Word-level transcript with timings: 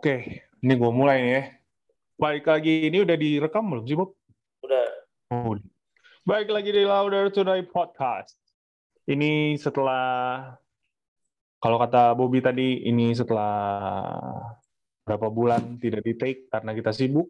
Oke, 0.00 0.48
ini 0.64 0.80
gue 0.80 0.92
mulai 0.96 1.20
nih 1.20 1.32
ya. 1.36 1.42
Baik 2.16 2.48
lagi, 2.48 2.88
ini 2.88 3.04
udah 3.04 3.20
direkam 3.20 3.68
belum 3.68 3.84
sih, 3.84 4.00
Bob? 4.00 4.16
Udah. 4.64 4.88
Oh. 5.28 5.60
Baik 6.24 6.48
lagi 6.48 6.72
di 6.72 6.88
Louder 6.88 7.28
Today 7.28 7.68
Podcast. 7.68 8.32
Ini 9.04 9.60
setelah, 9.60 10.56
kalau 11.60 11.76
kata 11.76 12.16
Bobby 12.16 12.40
tadi, 12.40 12.80
ini 12.88 13.12
setelah 13.12 13.52
berapa 15.04 15.28
bulan 15.28 15.76
tidak 15.76 16.00
di-take 16.00 16.48
karena 16.48 16.72
kita 16.72 16.96
sibuk. 16.96 17.28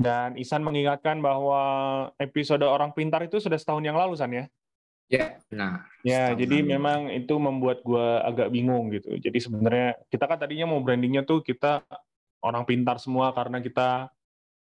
Dan 0.00 0.40
Isan 0.40 0.64
mengingatkan 0.64 1.20
bahwa 1.20 1.60
episode 2.16 2.64
Orang 2.64 2.96
Pintar 2.96 3.28
itu 3.28 3.36
sudah 3.36 3.60
setahun 3.60 3.84
yang 3.84 4.00
lalu, 4.00 4.16
San 4.16 4.32
ya? 4.32 4.48
Ya, 5.10 5.42
nah. 5.50 5.82
Ya, 6.06 6.30
jadi 6.38 6.62
memang 6.62 7.10
itu 7.10 7.34
membuat 7.34 7.82
gue 7.82 8.08
agak 8.22 8.54
bingung 8.54 8.94
gitu. 8.94 9.18
Jadi 9.18 9.42
sebenarnya 9.42 9.98
kita 10.06 10.30
kan 10.30 10.38
tadinya 10.38 10.70
mau 10.70 10.78
brandingnya 10.86 11.26
tuh 11.26 11.42
kita 11.42 11.82
orang 12.46 12.62
pintar 12.62 13.02
semua 13.02 13.34
karena 13.34 13.58
kita 13.58 14.06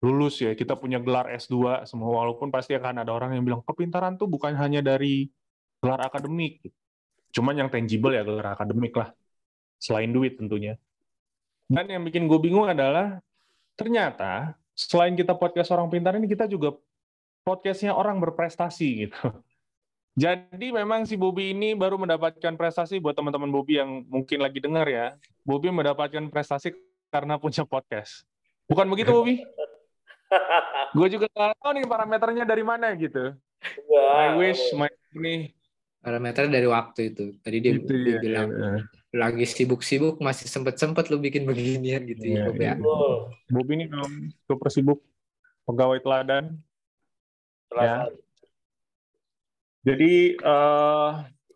lulus 0.06 0.38
ya, 0.38 0.54
kita 0.54 0.78
punya 0.78 1.02
gelar 1.02 1.26
S2 1.34 1.82
semua. 1.90 2.22
Walaupun 2.22 2.54
pasti 2.54 2.78
akan 2.78 3.02
ada 3.02 3.10
orang 3.10 3.34
yang 3.34 3.42
bilang 3.42 3.66
kepintaran 3.66 4.14
tuh 4.14 4.30
bukan 4.30 4.54
hanya 4.54 4.78
dari 4.78 5.26
gelar 5.82 6.06
akademik. 6.06 6.62
Cuman 7.34 7.66
yang 7.66 7.68
tangible 7.68 8.14
ya 8.14 8.22
gelar 8.22 8.54
akademik 8.54 8.94
lah. 8.94 9.10
Selain 9.82 10.08
duit 10.14 10.38
tentunya. 10.38 10.78
Dan 11.66 11.90
yang 11.90 12.06
bikin 12.06 12.30
gue 12.30 12.38
bingung 12.38 12.70
adalah 12.70 13.18
ternyata 13.74 14.54
selain 14.78 15.18
kita 15.18 15.34
podcast 15.34 15.74
orang 15.74 15.90
pintar 15.90 16.14
ini 16.14 16.30
kita 16.30 16.46
juga 16.46 16.78
podcastnya 17.42 17.98
orang 17.98 18.22
berprestasi 18.22 19.10
gitu. 19.10 19.42
Jadi 20.16 20.72
memang 20.72 21.04
si 21.04 21.12
Bobby 21.12 21.52
ini 21.52 21.76
baru 21.76 22.00
mendapatkan 22.00 22.56
prestasi 22.56 22.96
buat 22.96 23.12
teman-teman 23.12 23.52
Bobby 23.52 23.76
yang 23.76 24.00
mungkin 24.08 24.40
lagi 24.40 24.64
dengar 24.64 24.88
ya. 24.88 25.12
Bobby 25.44 25.68
mendapatkan 25.68 26.24
prestasi 26.32 26.72
karena 27.12 27.36
punya 27.36 27.68
podcast. 27.68 28.24
Bukan 28.64 28.88
begitu 28.88 29.12
Bobby? 29.12 29.44
Gue 30.96 31.12
juga 31.12 31.28
nggak 31.28 31.60
tahu 31.60 31.70
nih 31.76 31.84
parameternya 31.84 32.44
dari 32.48 32.64
mana 32.64 32.96
gitu. 32.96 33.36
Enggak. 33.60 34.08
My 34.16 34.28
wish, 34.40 34.62
my 34.72 34.88
nih. 35.12 35.52
parameter 36.00 36.48
dari 36.48 36.64
waktu 36.64 37.00
itu. 37.12 37.24
Tadi 37.44 37.56
dia, 37.60 37.72
Gitu 37.76 37.92
dia 37.92 38.16
ya. 38.16 38.20
bilang 38.24 38.48
lagi 39.12 39.44
sibuk-sibuk 39.44 40.16
masih 40.18 40.48
sempet-sempet 40.48 41.12
lu 41.12 41.20
bikin 41.20 41.44
beginian 41.44 42.08
gitu 42.08 42.24
Iya, 42.24 42.56
ya. 42.56 42.72
Ya. 42.72 42.72
Betul. 42.80 43.12
Bobby 43.52 43.72
ini 43.74 43.84
kalau 43.92 44.08
super 44.48 44.68
sibuk 44.72 44.98
pegawai 45.68 46.00
teladan. 46.00 46.44
Selatan. 47.68 48.16
Jadi 49.86 50.34
eh 50.34 51.10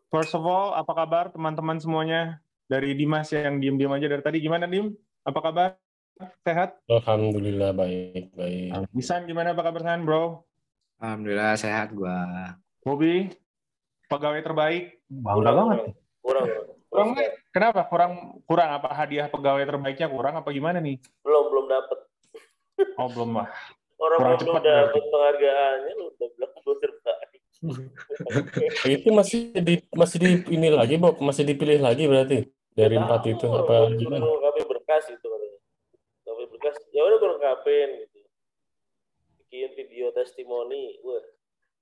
first 0.06 0.38
of 0.38 0.46
all, 0.46 0.70
apa 0.78 0.94
kabar 0.94 1.34
teman-teman 1.34 1.82
semuanya? 1.82 2.38
Dari 2.70 2.94
Dimas 2.94 3.26
yang 3.34 3.58
diem-diem 3.58 3.90
aja 3.90 4.06
dari 4.06 4.22
tadi. 4.22 4.38
Gimana 4.38 4.70
Dim? 4.70 4.94
Apa 5.26 5.42
kabar? 5.42 5.68
Sehat? 6.46 6.78
Alhamdulillah 6.86 7.74
baik 7.74 8.30
baik. 8.38 8.70
Isan 8.94 9.26
gimana 9.26 9.50
apa 9.50 9.66
kabar 9.66 9.82
San, 9.82 10.06
bro? 10.06 10.46
Alhamdulillah 11.02 11.58
sehat 11.58 11.90
gua. 11.90 12.54
Bobby, 12.86 13.34
pegawai 14.06 14.38
terbaik. 14.46 15.02
Bangga 15.10 15.50
banget. 15.50 15.78
Kurang, 16.22 16.44
kurang. 16.46 16.46
Kurang 16.86 17.08
nggak? 17.18 17.30
Kenapa? 17.50 17.80
Kurang 17.90 18.12
kurang 18.46 18.68
apa 18.78 18.94
hadiah 18.94 19.26
pegawai 19.26 19.66
terbaiknya 19.66 20.06
kurang 20.06 20.38
apa 20.38 20.54
gimana 20.54 20.78
nih? 20.78 21.02
Belum, 21.26 21.50
belum 21.50 21.66
dapet. 21.66 21.98
Oh 22.94 23.10
belum 23.10 23.42
lah. 23.42 23.50
Orang 23.98 24.18
Kurang 24.22 24.38
belum 24.38 24.54
cepat 24.54 24.62
dapet 24.62 24.86
berarti. 24.86 25.10
penghargaannya, 25.10 25.92
lu 25.98 26.04
udah 26.14 26.28
bilang 26.38 26.52
gue. 26.54 26.74
Itu 28.96 29.08
masih 29.12 29.52
di 29.52 29.84
masih 29.92 30.18
di 30.18 30.30
ini 30.48 30.68
lagi 30.72 30.96
Bob, 30.96 31.20
masih 31.20 31.44
dipilih 31.44 31.84
lagi 31.84 32.08
berarti 32.08 32.48
dari 32.72 32.96
empat 32.96 33.22
itu 33.28 33.46
apa 33.50 33.92
gimana? 33.98 34.24
Kami 34.24 34.60
berkas 34.64 35.04
itu 35.12 35.26
katanya. 35.26 35.60
Kami 36.24 36.42
berkas, 36.48 36.76
ya 36.94 37.04
udah 37.04 37.18
lengkapin 37.20 37.88
gitu. 38.06 38.18
Bikin 39.44 39.70
video 39.76 40.06
testimoni. 40.16 40.96
Wah, 41.04 41.24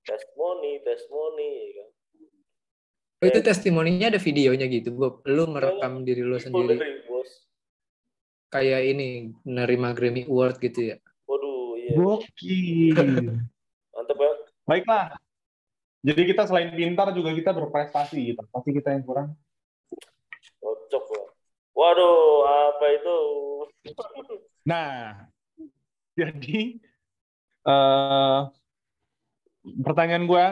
testimoni, 0.03 0.83
testimoni. 0.83 1.51
Ya 1.55 1.73
kan. 1.79 1.89
Oh, 3.19 3.27
itu 3.27 3.41
testimoninya 3.43 4.15
ada 4.15 4.21
videonya 4.23 4.67
gitu, 4.71 4.95
Bob. 4.95 5.27
Lu 5.27 5.51
merekam 5.51 6.07
diri 6.07 6.23
lu 6.23 6.39
sendiri 6.39 6.79
dari 6.79 7.03
bos. 7.07 7.31
kayak 8.49 8.81
ini 8.95 9.35
nerima 9.45 9.93
Grammy 9.93 10.25
Award 10.25 10.63
gitu 10.63 10.95
ya. 10.95 10.97
Waduh, 11.27 11.77
iya. 11.77 11.91
Gokil. 11.99 12.97
Mantep 13.93 14.17
banget. 14.17 14.39
Baiklah. 14.65 15.07
Jadi 16.09 16.23
kita 16.25 16.49
selain 16.49 16.73
pintar 16.73 17.13
juga 17.13 17.37
kita 17.37 17.53
berprestasi 17.53 18.33
gitu. 18.33 18.41
Pasti 18.49 18.71
kita 18.73 18.97
yang 18.97 19.05
kurang. 19.05 19.37
Cocok 20.57 21.05
lah. 21.13 21.29
Waduh, 21.77 22.19
apa 22.49 22.85
itu? 22.97 23.17
Nah, 24.69 25.17
jadi 26.13 26.77
eh 27.65 28.41
pertanyaan 29.81 30.29
gue 30.29 30.45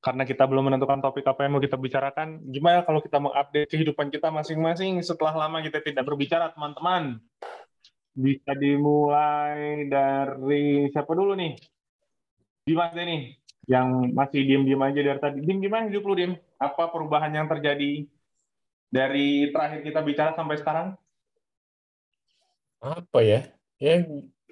karena 0.00 0.24
kita 0.24 0.48
belum 0.48 0.72
menentukan 0.72 1.04
topik 1.04 1.20
apa 1.28 1.44
yang 1.44 1.52
mau 1.52 1.62
kita 1.62 1.76
bicarakan, 1.76 2.40
gimana 2.48 2.80
kalau 2.80 3.04
kita 3.04 3.20
mengupdate 3.20 3.68
kehidupan 3.70 4.08
kita 4.08 4.32
masing-masing 4.32 5.04
setelah 5.04 5.36
lama 5.46 5.60
kita 5.60 5.84
tidak 5.84 6.08
berbicara, 6.08 6.48
teman-teman? 6.56 7.20
Bisa 8.16 8.56
dimulai 8.56 9.84
dari 9.92 10.88
siapa 10.90 11.12
dulu 11.12 11.36
nih? 11.36 11.60
Dimas 12.64 12.96
nih, 12.96 13.36
yang 13.70 14.10
masih 14.10 14.42
diem-diem 14.42 14.82
aja 14.82 15.00
dari 15.00 15.20
tadi. 15.22 15.38
Dim, 15.46 15.62
gimana 15.62 15.86
hidup 15.86 16.02
lu, 16.02 16.14
Dim? 16.18 16.32
Apa 16.58 16.90
perubahan 16.90 17.30
yang 17.30 17.46
terjadi 17.46 18.06
dari 18.90 19.50
terakhir 19.54 19.80
kita 19.86 20.00
bicara 20.02 20.30
sampai 20.34 20.56
sekarang? 20.58 20.88
Apa 22.82 23.22
ya? 23.22 23.46
Ya 23.78 24.02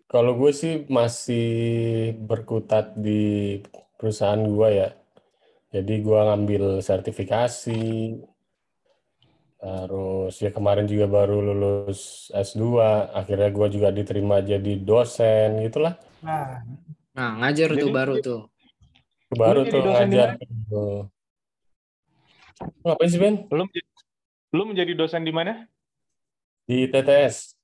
kalau 0.06 0.38
gue 0.38 0.54
sih 0.54 0.87
masih 0.87 2.15
berkutat 2.22 2.94
di 2.94 3.59
perusahaan 3.98 4.38
gue 4.38 4.69
ya. 4.71 4.88
Jadi 5.71 5.94
gue 6.03 6.19
ngambil 6.19 6.82
sertifikasi. 6.82 7.82
Terus 9.60 10.34
ya 10.41 10.50
kemarin 10.54 10.87
juga 10.88 11.06
baru 11.10 11.42
lulus 11.42 12.31
S2. 12.32 12.78
Akhirnya 13.12 13.50
gue 13.50 13.66
juga 13.71 13.88
diterima 13.91 14.38
jadi 14.41 14.78
dosen 14.78 15.62
gitulah. 15.66 15.98
Nah, 16.22 16.62
Nah, 17.10 17.42
ngajar 17.42 17.75
tuh 17.75 17.91
Jadi- 17.91 17.97
baru 17.98 18.15
tuh. 18.22 18.41
Baru 19.30 19.62
jadi 19.62 19.78
tuh 19.78 19.92
ngajar. 19.94 20.28
Ngapain 22.82 23.08
sih 23.08 23.20
Ben? 23.22 23.34
Lu 23.48 23.64
lu 24.50 24.62
menjadi 24.66 24.92
dosen 24.98 25.22
di 25.22 25.30
mana? 25.30 25.70
Di 26.66 26.91
TTS. 26.91 27.54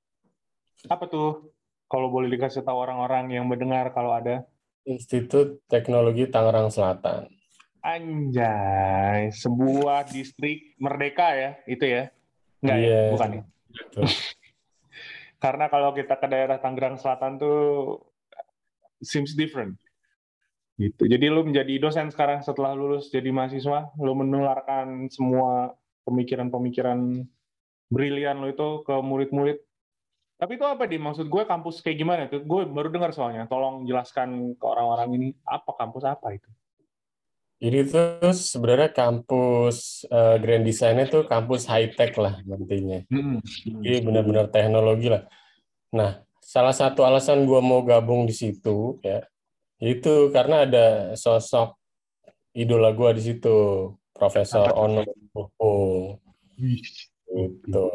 Apa 0.86 1.10
tuh? 1.10 1.50
Kalau 1.86 2.10
boleh 2.10 2.26
dikasih 2.30 2.66
tahu 2.66 2.78
orang-orang 2.82 3.30
yang 3.30 3.46
mendengar 3.46 3.90
kalau 3.94 4.14
ada. 4.14 4.46
Institut 4.86 5.62
Teknologi 5.66 6.26
Tangerang 6.30 6.70
Selatan. 6.70 7.30
Anjay, 7.82 9.30
sebuah 9.30 10.10
distrik 10.10 10.74
merdeka 10.78 11.30
ya, 11.34 11.50
itu 11.70 11.86
ya? 11.86 12.10
Enggak 12.58 12.78
ya, 12.78 12.86
Iya. 12.86 13.00
bukan 13.14 13.30
ya? 13.30 13.42
Betul. 13.70 14.02
Karena 15.42 15.66
kalau 15.70 15.90
kita 15.94 16.14
ke 16.18 16.26
daerah 16.26 16.58
Tangerang 16.58 16.98
Selatan 16.98 17.38
tuh 17.38 17.58
seems 19.02 19.38
different. 19.38 19.78
Gitu. 20.76 21.08
Jadi 21.08 21.32
lu 21.32 21.40
menjadi 21.40 21.80
dosen 21.80 22.12
sekarang 22.12 22.44
setelah 22.44 22.76
lulus 22.76 23.08
jadi 23.08 23.32
mahasiswa, 23.32 23.96
lu 23.96 24.12
menularkan 24.12 25.08
semua 25.08 25.72
pemikiran-pemikiran 26.04 27.24
brilian 27.88 28.36
lu 28.44 28.52
itu 28.52 28.84
ke 28.84 28.94
murid-murid. 29.00 29.58
Tapi 30.36 30.60
itu 30.60 30.68
apa 30.68 30.84
di 30.84 31.00
maksud 31.00 31.32
gue 31.32 31.42
kampus 31.48 31.80
kayak 31.80 31.96
gimana 31.96 32.22
tuh? 32.28 32.44
Gue 32.44 32.68
baru 32.68 32.92
dengar 32.92 33.16
soalnya. 33.16 33.48
Tolong 33.48 33.88
jelaskan 33.88 34.52
ke 34.52 34.64
orang-orang 34.68 35.08
ini 35.16 35.28
apa 35.48 35.72
kampus 35.72 36.04
apa 36.04 36.36
itu. 36.36 36.50
Jadi 37.56 37.76
itu 37.88 38.00
sebenarnya 38.36 38.92
kampus 38.92 40.04
eh, 40.12 40.36
Grand 40.44 40.60
Design 40.60 41.08
itu 41.08 41.24
kampus 41.24 41.64
high 41.64 41.88
tech 41.96 42.12
lah 42.20 42.36
nantinya. 42.44 43.00
Jadi 43.80 43.98
benar-benar 44.04 44.52
teknologi 44.52 45.08
lah. 45.08 45.24
Nah, 45.96 46.20
salah 46.44 46.76
satu 46.76 47.00
alasan 47.08 47.48
gua 47.48 47.64
mau 47.64 47.80
gabung 47.80 48.28
di 48.28 48.36
situ 48.36 49.00
ya, 49.00 49.24
itu 49.82 50.32
karena 50.32 50.64
ada 50.64 50.86
sosok 51.18 51.76
idola 52.56 52.92
gua 52.96 53.12
di 53.12 53.22
situ, 53.24 53.92
Profesor 54.16 54.72
Ono. 54.72 55.04
Gitu. 56.56 57.86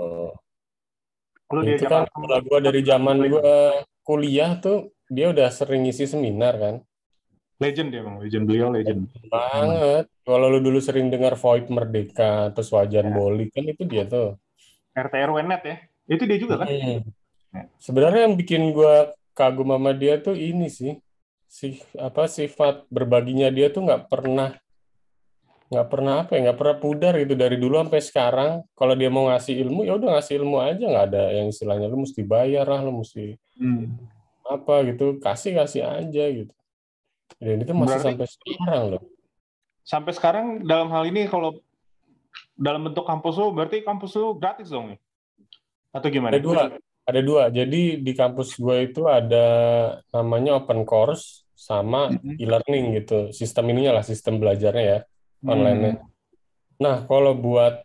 Lu 1.52 1.60
Itu 1.66 1.68
diajak 1.68 1.90
kan 1.90 2.04
idola 2.06 2.38
gua 2.46 2.60
dari 2.62 2.82
zaman 2.86 3.18
gua 3.26 3.82
kuliah 4.06 4.58
tuh 4.62 4.94
dia 5.10 5.34
udah 5.34 5.50
sering 5.50 5.84
ngisi 5.84 6.08
seminar 6.08 6.56
kan. 6.62 6.76
legend 7.62 7.94
ya 7.94 8.02
bang, 8.02 8.18
legend 8.18 8.44
beliau 8.50 8.74
legend. 8.74 9.06
Banget. 9.30 10.10
Kalau 10.26 10.50
lu 10.50 10.60
dulu 10.66 10.82
sering 10.82 11.14
dengar 11.14 11.38
Void 11.38 11.70
Merdeka, 11.70 12.50
terus 12.58 12.74
Wajan 12.74 13.14
Ya. 13.14 13.14
Boli, 13.14 13.54
kan 13.54 13.70
itu 13.70 13.86
dia 13.86 14.10
tuh. 14.10 14.42
RT 14.98 15.14
RW 15.30 15.38
net 15.46 15.62
ya, 15.64 15.78
itu 16.10 16.24
dia 16.26 16.38
juga 16.42 16.66
kan? 16.66 16.68
Hmm. 16.68 17.06
Sebenarnya 17.78 18.26
yang 18.26 18.36
bikin 18.36 18.74
gua 18.74 19.14
kagum 19.38 19.70
sama 19.70 19.94
dia 19.94 20.18
tuh 20.18 20.34
ini 20.34 20.74
sih, 20.74 20.98
si 21.52 21.68
apa 22.00 22.32
sifat 22.32 22.88
berbaginya 22.88 23.52
dia 23.52 23.68
tuh 23.68 23.84
nggak 23.84 24.08
pernah 24.08 24.56
nggak 25.68 25.88
pernah 25.88 26.24
apa 26.24 26.32
ya 26.36 26.48
nggak 26.48 26.60
pernah 26.60 26.78
pudar 26.80 27.14
gitu 27.20 27.36
dari 27.36 27.60
dulu 27.60 27.76
sampai 27.76 28.00
sekarang 28.00 28.52
kalau 28.72 28.96
dia 28.96 29.12
mau 29.12 29.28
ngasih 29.28 29.60
ilmu 29.68 29.84
ya 29.84 30.00
udah 30.00 30.16
ngasih 30.16 30.40
ilmu 30.40 30.58
aja 30.60 30.84
nggak 30.84 31.06
ada 31.12 31.24
yang 31.36 31.52
istilahnya 31.52 31.92
lu 31.92 32.08
mesti 32.08 32.22
bayar 32.24 32.64
lah 32.66 32.80
lu 32.80 33.04
mesti 33.04 33.36
Hmm. 33.62 33.94
apa 34.42 34.82
gitu 34.90 35.20
kasih 35.22 35.54
kasih 35.54 35.84
aja 35.86 36.24
gitu 36.34 36.50
dan 37.38 37.62
itu 37.62 37.72
masih 37.72 38.00
Berarti- 38.00 38.08
sampai 38.16 38.28
sekarang 38.32 38.84
loh 38.96 39.04
Sampai 39.82 40.12
sekarang 40.14 40.46
dalam 40.64 40.88
hal 40.90 41.04
ini 41.06 41.26
kalau 41.26 41.58
dalam 42.56 42.86
bentuk 42.86 43.04
kampus 43.04 43.36
lu 43.36 43.52
berarti 43.52 43.82
kampus 43.82 44.14
lu 44.14 44.38
gratis 44.38 44.70
dong 44.70 44.94
nih? 44.94 45.00
Atau 45.90 46.08
gimana? 46.08 46.32
ada 46.32 46.40
dua 46.40 46.70
ada 47.02 47.20
dua 47.20 47.50
jadi 47.50 47.98
di 47.98 48.12
kampus 48.14 48.56
gue 48.56 48.92
itu 48.92 49.10
ada 49.10 49.48
namanya 50.14 50.62
open 50.62 50.86
course 50.86 51.44
sama 51.58 52.14
Mhm. 52.14 52.38
e-learning 52.42 52.86
gitu 53.02 53.20
sistem 53.34 53.70
ininya 53.70 54.02
lah 54.02 54.06
sistem 54.06 54.42
belajarnya 54.42 54.84
ya 54.86 55.00
online-nya. 55.42 56.06
Nah, 56.82 57.06
kalau 57.10 57.34
buat 57.34 57.82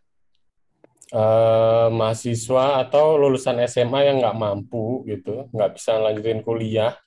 eh, 1.15 1.89
mahasiswa 1.95 2.83
atau 2.83 3.15
lulusan 3.15 3.63
SMA 3.65 4.11
yang 4.11 4.17
nggak 4.19 4.37
mampu 4.37 5.07
gitu, 5.07 5.47
nggak 5.55 5.79
bisa 5.79 6.03
lanjutin 6.03 6.43
kuliah, 6.43 6.99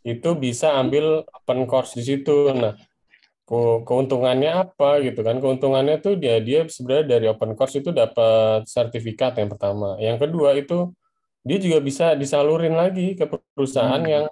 itu 0.00 0.32
bisa 0.32 0.80
ambil 0.80 1.28
open 1.28 1.68
course 1.68 1.92
di 1.92 2.02
situ. 2.08 2.56
Nah, 2.56 2.72
ke- 3.44 3.80
keuntungannya 3.84 4.50
apa 4.64 5.04
gitu 5.04 5.20
kan? 5.20 5.44
Keuntungannya 5.44 6.00
tuh 6.00 6.16
dia 6.16 6.40
dia 6.40 6.64
sebenarnya 6.66 7.06
dari 7.18 7.26
open 7.28 7.52
course 7.52 7.76
itu 7.76 7.92
dapat 7.92 8.64
sertifikat 8.64 9.36
yang 9.36 9.52
pertama. 9.52 10.00
Yang 10.00 10.24
kedua 10.28 10.56
itu 10.56 10.96
dia 11.48 11.58
juga 11.58 11.78
bisa 11.80 12.12
disalurin 12.12 12.76
lagi 12.76 13.16
ke 13.16 13.24
perusahaan 13.56 13.98
Hmm. 13.98 14.12
yang 14.12 14.26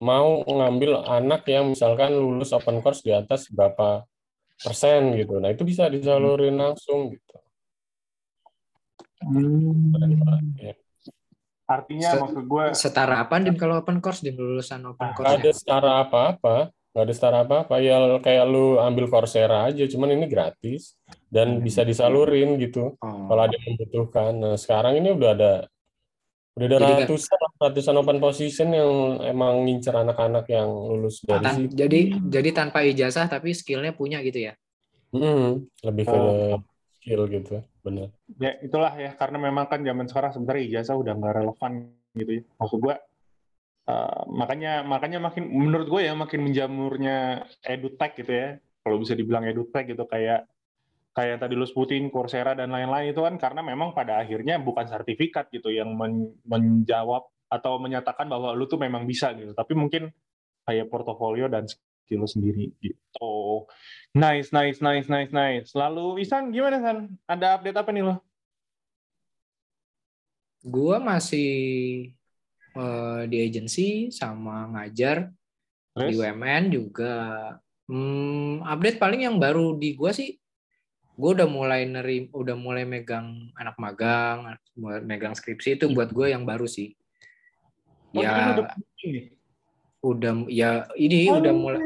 mau 0.00 0.40
ngambil 0.40 1.02
anak 1.04 1.42
yang 1.44 1.68
misalkan 1.68 2.14
lulus 2.14 2.54
open 2.54 2.78
course 2.80 3.02
di 3.02 3.10
atas 3.12 3.50
berapa 3.50 4.06
persen 4.56 5.12
gitu. 5.18 5.36
Nah, 5.36 5.50
itu 5.50 5.66
bisa 5.66 5.90
disalurin 5.90 6.54
langsung 6.54 7.10
gitu. 7.10 7.36
Hmm. 9.20 9.92
Ya. 10.56 10.72
Artinya 11.68 12.08
Se- 12.10 12.18
maksud 12.18 12.44
gue 12.48 12.64
Setara 12.72 13.22
apa 13.22 13.38
Dim 13.38 13.54
kalau 13.54 13.78
open 13.78 14.00
course 14.00 14.24
Dim 14.24 14.34
lulusan 14.34 14.80
open 14.88 15.12
course? 15.12 15.28
Ada 15.28 15.50
setara 15.54 16.02
apa-apa, 16.02 16.56
nggak 16.90 17.04
ada 17.04 17.14
setara 17.14 17.38
apa-apa. 17.44 17.74
Ya 17.78 18.00
kayak 18.18 18.44
lu 18.48 18.80
ambil 18.80 19.06
Coursera 19.06 19.68
aja, 19.70 19.84
cuman 19.86 20.16
ini 20.16 20.26
gratis 20.26 20.96
dan 21.30 21.60
Hmm. 21.60 21.62
bisa 21.62 21.84
disalurin 21.84 22.56
gitu 22.58 22.96
Oh. 22.98 23.28
kalau 23.28 23.42
ada 23.46 23.54
yang 23.54 23.76
membutuhkan. 23.76 24.32
Nah, 24.34 24.56
sekarang 24.56 24.98
ini 24.98 25.12
udah 25.14 25.30
ada 25.36 25.52
udah 26.50 26.66
ada 26.66 26.76
Jadi 26.76 26.92
kan- 26.92 27.00
ratusan 27.06 27.38
ratusan 27.56 27.94
open 27.94 28.18
position 28.18 28.68
yang 28.74 28.90
emang 29.22 29.62
ngincer 29.62 29.94
anak-anak 29.94 30.50
yang 30.50 30.66
lulus 30.66 31.22
dari 31.22 31.44
Tan- 31.46 31.56
situ. 31.70 31.74
jadi 31.78 32.00
jadi 32.26 32.50
tanpa 32.50 32.82
ijazah 32.82 33.30
tapi 33.30 33.54
skillnya 33.54 33.94
punya 33.94 34.18
gitu 34.20 34.50
ya? 34.50 34.54
Mm, 35.14 35.66
lebih 35.86 36.04
ke 36.06 36.14
Oh. 36.14 36.58
skill 37.00 37.22
gitu, 37.26 37.62
bener. 37.80 38.10
ya 38.36 38.58
itulah 38.60 38.92
ya 38.94 39.14
karena 39.14 39.38
memang 39.40 39.66
kan 39.66 39.80
zaman 39.80 40.04
sekarang 40.04 40.30
sebenarnya 40.30 40.62
ijazah 40.68 40.94
udah 40.94 41.12
nggak 41.16 41.34
relevan 41.34 41.72
gitu 42.12 42.32
ya. 42.38 42.42
Maksud 42.58 42.78
gue 42.78 42.94
eh, 43.86 44.20
makanya 44.28 44.72
makanya 44.84 45.18
makin 45.18 45.44
menurut 45.48 45.88
gue 45.88 46.02
ya 46.04 46.14
makin 46.14 46.40
menjamurnya 46.44 47.16
edutech 47.64 48.18
gitu 48.18 48.30
ya. 48.30 48.48
Kalau 48.80 48.96
bisa 48.98 49.14
dibilang 49.14 49.42
edutech 49.44 49.86
gitu 49.88 50.02
kayak 50.04 50.46
kayak 51.20 51.36
tadi 51.36 51.52
lu 51.52 51.68
sebutin 51.68 52.08
Coursera 52.08 52.56
dan 52.56 52.72
lain-lain 52.72 53.12
itu 53.12 53.20
kan 53.20 53.36
karena 53.36 53.60
memang 53.60 53.92
pada 53.92 54.24
akhirnya 54.24 54.56
bukan 54.56 54.88
sertifikat 54.88 55.52
gitu 55.52 55.68
yang 55.68 55.92
men- 55.92 56.32
menjawab 56.48 57.28
atau 57.52 57.76
menyatakan 57.76 58.24
bahwa 58.24 58.56
lu 58.56 58.64
tuh 58.64 58.80
memang 58.80 59.04
bisa 59.04 59.36
gitu. 59.36 59.52
Tapi 59.52 59.76
mungkin 59.76 60.08
kayak 60.64 60.88
portofolio 60.88 61.52
dan 61.52 61.68
skill 61.68 62.24
lu 62.24 62.28
sendiri 62.30 62.72
gitu. 62.80 63.68
Nice, 64.16 64.48
nice, 64.48 64.80
nice, 64.80 65.12
nice, 65.12 65.28
nice. 65.28 65.68
Lalu 65.76 66.24
Isan 66.24 66.56
gimana 66.56 66.80
San? 66.80 66.98
Ada 67.28 67.60
update 67.60 67.76
apa 67.76 67.90
nih 67.92 68.04
lo? 68.08 68.16
Gua 70.64 70.96
masih 70.96 71.52
eh, 72.72 73.22
di 73.28 73.36
agency 73.44 74.08
sama 74.08 74.72
ngajar 74.72 75.28
di 75.92 76.16
Terus? 76.16 76.16
UMN 76.16 76.64
juga. 76.72 77.16
Hmm, 77.90 78.62
update 78.64 79.02
paling 79.02 79.26
yang 79.26 79.36
baru 79.36 79.74
di 79.76 79.98
gua 79.98 80.14
sih, 80.14 80.38
gue 81.20 81.30
udah 81.36 81.48
mulai 81.48 81.84
nerim, 81.84 82.32
udah 82.32 82.56
mulai 82.56 82.88
megang 82.88 83.52
anak 83.52 83.76
magang, 83.76 84.56
mulai 84.72 85.04
megang 85.04 85.36
skripsi 85.36 85.76
itu 85.76 85.84
buat 85.92 86.08
gue 86.08 86.32
yang 86.32 86.48
baru 86.48 86.64
sih. 86.64 86.96
Oh, 88.16 88.24
ya. 88.24 88.56
udah 88.56 88.66
udah 90.00 90.32
ya 90.48 90.88
ini 90.96 91.28
udah 91.28 91.52
mulai. 91.52 91.84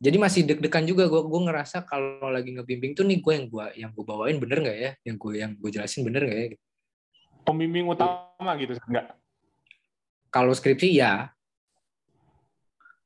Jadi 0.00 0.16
masih 0.16 0.48
deg-degan 0.48 0.88
juga 0.88 1.10
gue 1.10 1.20
gue 1.20 1.40
ngerasa 1.44 1.84
kalau 1.84 2.32
lagi 2.32 2.56
ngebimbing 2.56 2.96
tuh 2.96 3.04
nih 3.04 3.20
gue 3.20 3.32
yang 3.36 3.46
gue 3.52 3.66
yang 3.76 3.90
gue 3.92 4.04
bawain 4.06 4.38
bener 4.38 4.62
nggak 4.62 4.78
ya? 4.78 4.90
Yang 5.04 5.16
gue 5.18 5.32
yang 5.42 5.52
gue 5.58 5.70
jelasin 5.74 6.06
bener 6.06 6.24
nggak 6.24 6.38
ya? 6.38 6.46
Pembimbing 7.44 7.84
utama 7.90 8.54
gitu 8.56 8.78
enggak? 8.88 9.20
kalau 10.30 10.54
skripsi 10.54 10.94
ya. 10.94 11.34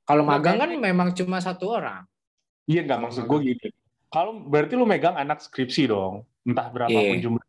Kalau 0.04 0.28
Nggak, 0.28 0.36
magang 0.36 0.56
kan 0.60 0.70
memang 0.76 1.08
cuma 1.16 1.40
satu 1.40 1.72
orang. 1.72 2.04
Iya 2.68 2.84
enggak 2.84 3.00
maksud 3.00 3.24
gue 3.24 3.38
gini. 3.40 3.68
Kalau 4.14 4.38
berarti 4.38 4.78
lu 4.78 4.86
megang 4.86 5.18
anak 5.18 5.42
skripsi 5.42 5.90
dong, 5.90 6.22
entah 6.46 6.70
berapapun 6.70 7.18
Iya. 7.18 7.22
jumlah. 7.26 7.46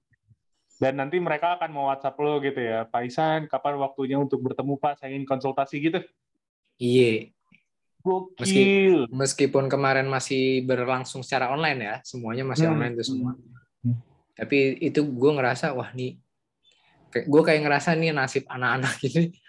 Dan 0.75 0.97
nanti 0.97 1.21
mereka 1.21 1.55
akan 1.55 1.69
mau 1.69 1.87
WhatsApp 1.87 2.17
lo 2.17 2.41
gitu 2.41 2.57
ya, 2.57 2.83
Pak 2.83 3.01
Isan, 3.05 3.45
kapan 3.45 3.77
waktunya 3.77 4.17
untuk 4.17 4.41
bertemu 4.41 4.75
Pak? 4.75 4.97
Saya 4.97 5.13
ingin 5.13 5.29
konsultasi 5.29 5.77
gitu. 5.79 6.01
iya 6.75 7.31
Gokil. 8.03 9.07
meskipun 9.09 9.65
kemarin 9.65 10.05
masih 10.05 10.61
berlangsung 10.61 11.23
secara 11.23 11.49
online 11.49 11.79
ya 11.79 11.95
semuanya 12.03 12.43
masih 12.43 12.67
Hmm. 12.67 12.75
online 12.75 12.93
tuh 12.99 13.07
semua 13.07 13.31
Hmm. 13.79 13.95
tapi 14.35 14.75
itu 14.83 14.99
gue 15.01 15.31
ngerasa 15.39 15.71
wah 15.71 15.89
nih 15.89 16.19
gue 17.15 17.41
kayak 17.47 17.63
ngerasa 17.63 17.95
nih 17.95 18.11
nasib 18.11 18.43
anak-anak 18.45 18.93
ini 19.07 19.39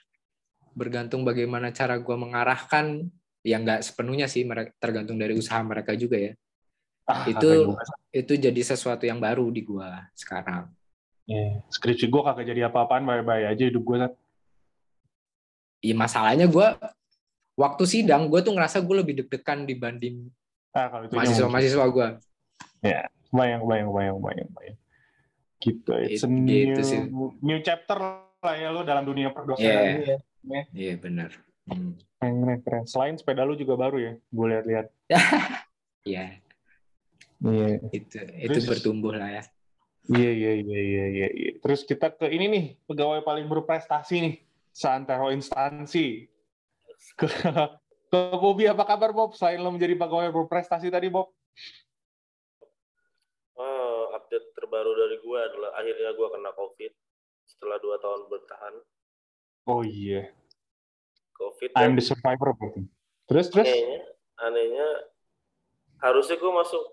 bergantung 0.71 1.27
bagaimana 1.27 1.75
cara 1.75 1.99
gue 1.99 2.15
mengarahkan 2.17 3.11
yang 3.43 3.67
nggak 3.67 3.83
sepenuhnya 3.83 4.31
sih 4.31 4.47
tergantung 4.79 5.19
dari 5.19 5.35
usaha 5.35 5.59
mereka 5.61 5.99
juga 5.99 6.15
ya 6.15 6.33
Ah, 7.07 7.23
itu 7.25 7.79
itu 8.11 8.33
jadi 8.35 8.61
sesuatu 8.61 9.07
yang 9.07 9.23
baru 9.23 9.47
di 9.49 9.63
gue 9.63 9.91
sekarang 10.13 10.67
Iya. 11.27 11.59
Skripsi 11.71 12.07
gue 12.07 12.23
kagak 12.23 12.47
jadi 12.47 12.71
apa-apaan, 12.71 13.03
bye-bye 13.03 13.51
aja 13.51 13.67
hidup 13.67 13.83
gue. 13.83 13.99
Iya 15.83 15.95
masalahnya 15.95 16.47
gue 16.47 16.67
waktu 17.59 17.83
sidang 17.83 18.31
gue 18.31 18.39
tuh 18.41 18.55
ngerasa 18.55 18.79
gue 18.79 18.97
lebih 18.97 19.15
deg-degan 19.23 19.67
dibanding 19.67 20.31
Ah, 20.71 20.87
kalau 20.87 21.11
itu 21.11 21.19
mahasiswa-mahasiswa 21.19 21.87
gue 21.89 22.09
bayang, 23.33 23.63
bayang, 23.67 23.91
bayang, 23.91 24.19
bayang, 24.23 24.49
bayang. 24.53 24.79
Gitu. 25.59 25.91
It's 26.07 26.23
a 26.23 26.31
Gitu 26.31 26.79
new, 26.79 26.79
sih. 26.81 27.01
new 27.41 27.59
chapter 27.59 27.99
lah 28.39 28.55
ya 28.55 28.71
lo 28.71 28.87
dalam 28.87 29.03
dunia 29.03 29.35
perdosenan 29.35 29.67
Iya. 29.67 29.83
ini 29.91 30.05
ya. 30.47 30.63
iya 30.73 30.95
benar 30.95 31.31
Hmm. 31.67 31.99
Keren, 32.23 32.63
keren. 32.63 32.83
Selain 32.87 33.19
sepeda 33.19 33.43
lu 33.43 33.59
juga 33.59 33.75
baru 33.75 33.99
ya, 33.99 34.13
gue 34.15 34.47
lihat-lihat. 34.47 34.87
Iya 36.07 36.39
Iya. 37.45 37.83
itu 37.93 38.17
itu 38.41 38.59
Terus- 38.61 38.69
bertumbuh 38.69 39.13
lah 39.13 39.29
ya 39.41 39.45
Iya, 40.07 40.31
iya, 40.31 40.53
iya, 40.63 40.81
iya, 40.87 41.05
iya. 41.11 41.29
iya. 41.35 41.51
Terus 41.59 41.83
kita 41.83 42.15
ke 42.15 42.31
ini 42.31 42.47
nih, 42.47 42.65
pegawai 42.87 43.27
paling 43.27 43.51
berprestasi 43.51 44.23
nih, 44.23 44.35
seantero 44.71 45.35
instansi. 45.35 46.31
Ke, 47.19 47.27
ke 48.15 48.19
Bobby, 48.39 48.71
apa 48.71 48.87
kabar 48.87 49.11
Bob? 49.11 49.35
Selain 49.35 49.59
lo 49.59 49.75
menjadi 49.75 49.99
pegawai 49.99 50.31
berprestasi 50.31 50.95
tadi, 50.95 51.11
Bob. 51.11 51.35
Oh, 53.59 54.15
update 54.15 54.53
terbaru 54.55 54.95
dari 54.95 55.19
gue 55.19 55.39
adalah 55.43 55.75
akhirnya 55.75 56.15
gue 56.15 56.29
kena 56.31 56.51
COVID 56.55 56.93
setelah 57.43 57.77
dua 57.83 57.97
tahun 57.99 58.31
bertahan. 58.31 58.75
Oh 59.67 59.83
iya, 59.83 60.31
COVID 61.35 61.75
I'm 61.75 61.99
dan 61.99 61.99
the 61.99 62.05
survivor 62.07 62.55
berarti. 62.55 62.87
Terus, 63.27 63.51
terus? 63.51 63.67
anehnya, 63.67 64.01
anehnya 64.39 64.89
harusnya 65.99 66.39
gue 66.39 66.53
masuk, 66.53 66.85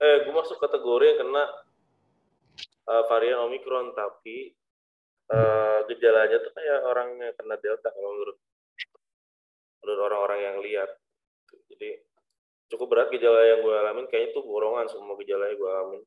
eh 0.00 0.16
gue 0.24 0.32
masuk 0.32 0.56
kategori 0.56 1.04
yang 1.14 1.18
kena 1.28 1.44
eh, 2.88 3.02
varian 3.06 3.44
Omicron, 3.46 3.92
tapi 3.92 4.50
eh, 5.30 5.78
gejalanya 5.92 6.40
tuh 6.40 6.52
kayak 6.56 6.80
orang 6.88 7.08
yang 7.20 7.34
kena 7.36 7.56
Delta 7.60 7.92
kalau 7.92 8.10
menurut 8.16 8.38
menurut 9.80 10.00
orang-orang 10.12 10.40
yang 10.44 10.56
lihat. 10.60 10.90
Jadi 11.72 12.00
cukup 12.70 12.86
berat 12.92 13.08
gejala 13.12 13.40
yang 13.44 13.60
gue 13.64 13.74
alamin, 13.74 14.06
kayaknya 14.08 14.36
tuh 14.36 14.44
borongan 14.44 14.86
semua 14.88 15.16
gejala 15.20 15.48
yang 15.50 15.58
gue 15.58 15.70
alamin. 15.70 16.02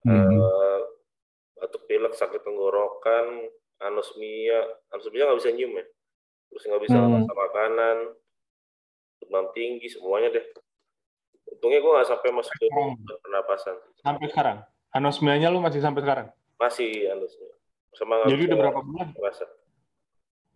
Hmm. 0.00 0.28
Eh, 0.32 0.80
batuk 1.60 1.84
pilek, 1.84 2.16
sakit 2.16 2.40
tenggorokan, 2.40 3.48
anosmia, 3.84 4.64
anosmia 4.92 5.28
nggak 5.28 5.40
bisa 5.44 5.52
nyium 5.52 5.76
ya, 5.76 5.84
terus 6.48 6.64
nggak 6.64 6.82
bisa 6.88 6.96
Hmm. 6.96 7.20
masak 7.20 7.36
makanan, 7.36 7.96
demam 9.20 9.46
tinggi, 9.52 9.92
semuanya 9.92 10.32
deh. 10.32 10.46
Untungnya 11.60 11.76
gue 11.78 11.92
nggak 11.92 12.08
sampai 12.08 12.28
masuk 12.32 12.56
ke 12.56 12.72
Hmm. 12.72 12.96
pernapasan, 13.20 13.76
Sampai 14.00 14.32
sekarang? 14.32 14.64
Anosmianya 14.96 15.52
lu 15.52 15.60
masih 15.60 15.84
sampai 15.84 16.00
sekarang? 16.00 16.32
masih 16.56 16.88
anosmia. 17.08 17.52
Sama 17.92 18.24
Jadi 18.24 18.48
udah 18.48 18.56
berapa 18.58 18.80
bulan? 18.80 19.08
ngerasa. 19.12 19.44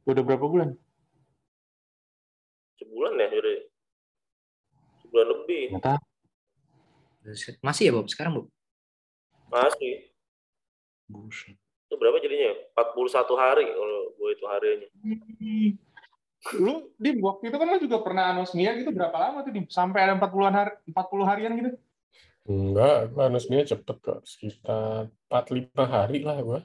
Udah 0.04 0.23
berapa 0.25 0.44
bulan? 0.44 0.68
Sebulan 2.76 3.12
ya, 3.16 3.28
udah. 3.30 3.56
Bulan 5.08 5.26
lebih. 5.28 5.62
Buset. 7.20 7.56
Masih 7.61 7.84
ya 7.88 7.92
Bob 7.92 8.08
sekarang 8.08 8.32
Bob? 8.37 8.46
Masih. 9.49 10.08
Buset. 11.04 11.56
Itu 11.84 12.00
berapa 12.00 12.16
jadinya? 12.16 12.52
41 12.73 13.37
hari 13.37 13.68
kalau 13.68 14.00
gue 14.16 14.28
itu 14.32 14.44
harinya. 14.49 14.88
Lu 16.52 16.92
di 17.00 17.16
waktu 17.24 17.48
itu 17.48 17.56
kan 17.56 17.66
lu 17.72 17.80
juga 17.80 18.04
pernah 18.04 18.36
anosmia 18.36 18.76
gitu 18.76 18.92
berapa 18.92 19.16
lama 19.16 19.40
tuh 19.40 19.52
Dim? 19.56 19.64
Sampai 19.72 20.04
ada 20.04 20.20
40-an 20.20 20.52
hari 20.52 20.72
40 20.92 21.24
harian 21.24 21.52
gitu. 21.56 21.70
Enggak, 22.44 23.16
anosmia 23.16 23.64
cepet 23.64 23.96
kok. 24.04 24.20
Sekitar 24.28 25.08
4-5 25.32 25.72
hari 25.88 26.20
lah 26.20 26.36
gua. 26.44 26.60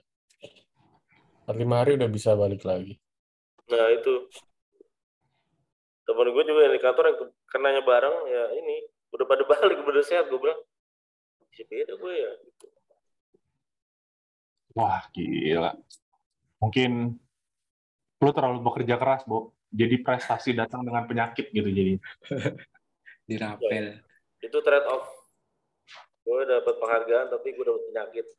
4-5 1.48 1.80
hari 1.80 1.92
udah 1.96 2.10
bisa 2.12 2.36
balik 2.36 2.68
lagi. 2.68 3.00
Nah 3.72 3.88
itu. 3.96 4.28
Temen 6.04 6.28
gue 6.34 6.44
juga 6.44 6.60
yang 6.68 6.74
di 6.74 6.82
kantor 6.82 7.06
yang 7.06 7.18
kenanya 7.48 7.82
bareng 7.86 8.18
ya 8.28 8.44
ini. 8.60 8.84
Udah 9.16 9.26
pada 9.26 9.46
balik, 9.46 9.80
udah 9.86 10.04
sehat. 10.06 10.28
Gue 10.28 10.42
bilang, 10.42 10.60
bisa 11.50 11.64
beda 11.70 11.94
gue 11.98 12.14
ya. 12.14 12.32
Wah, 14.78 15.02
gila. 15.16 15.74
Mungkin 16.62 17.18
lu 18.20 18.30
terlalu 18.36 18.60
bekerja 18.62 19.00
keras, 19.00 19.24
Bob. 19.26 19.56
Jadi 19.70 19.96
prestasi 20.02 20.58
datang 20.58 20.82
dengan 20.82 21.06
penyakit 21.06 21.54
gitu 21.54 21.70
jadi. 21.70 21.94
Dirapel. 23.30 24.02
Itu 24.42 24.58
trade 24.66 24.88
off. 24.90 25.06
Gue 26.26 26.46
dapat 26.46 26.78
penghargaan 26.78 27.28
tapi 27.34 27.48
gue 27.54 27.66
dapat 27.66 27.84
penyakit. 27.94 28.26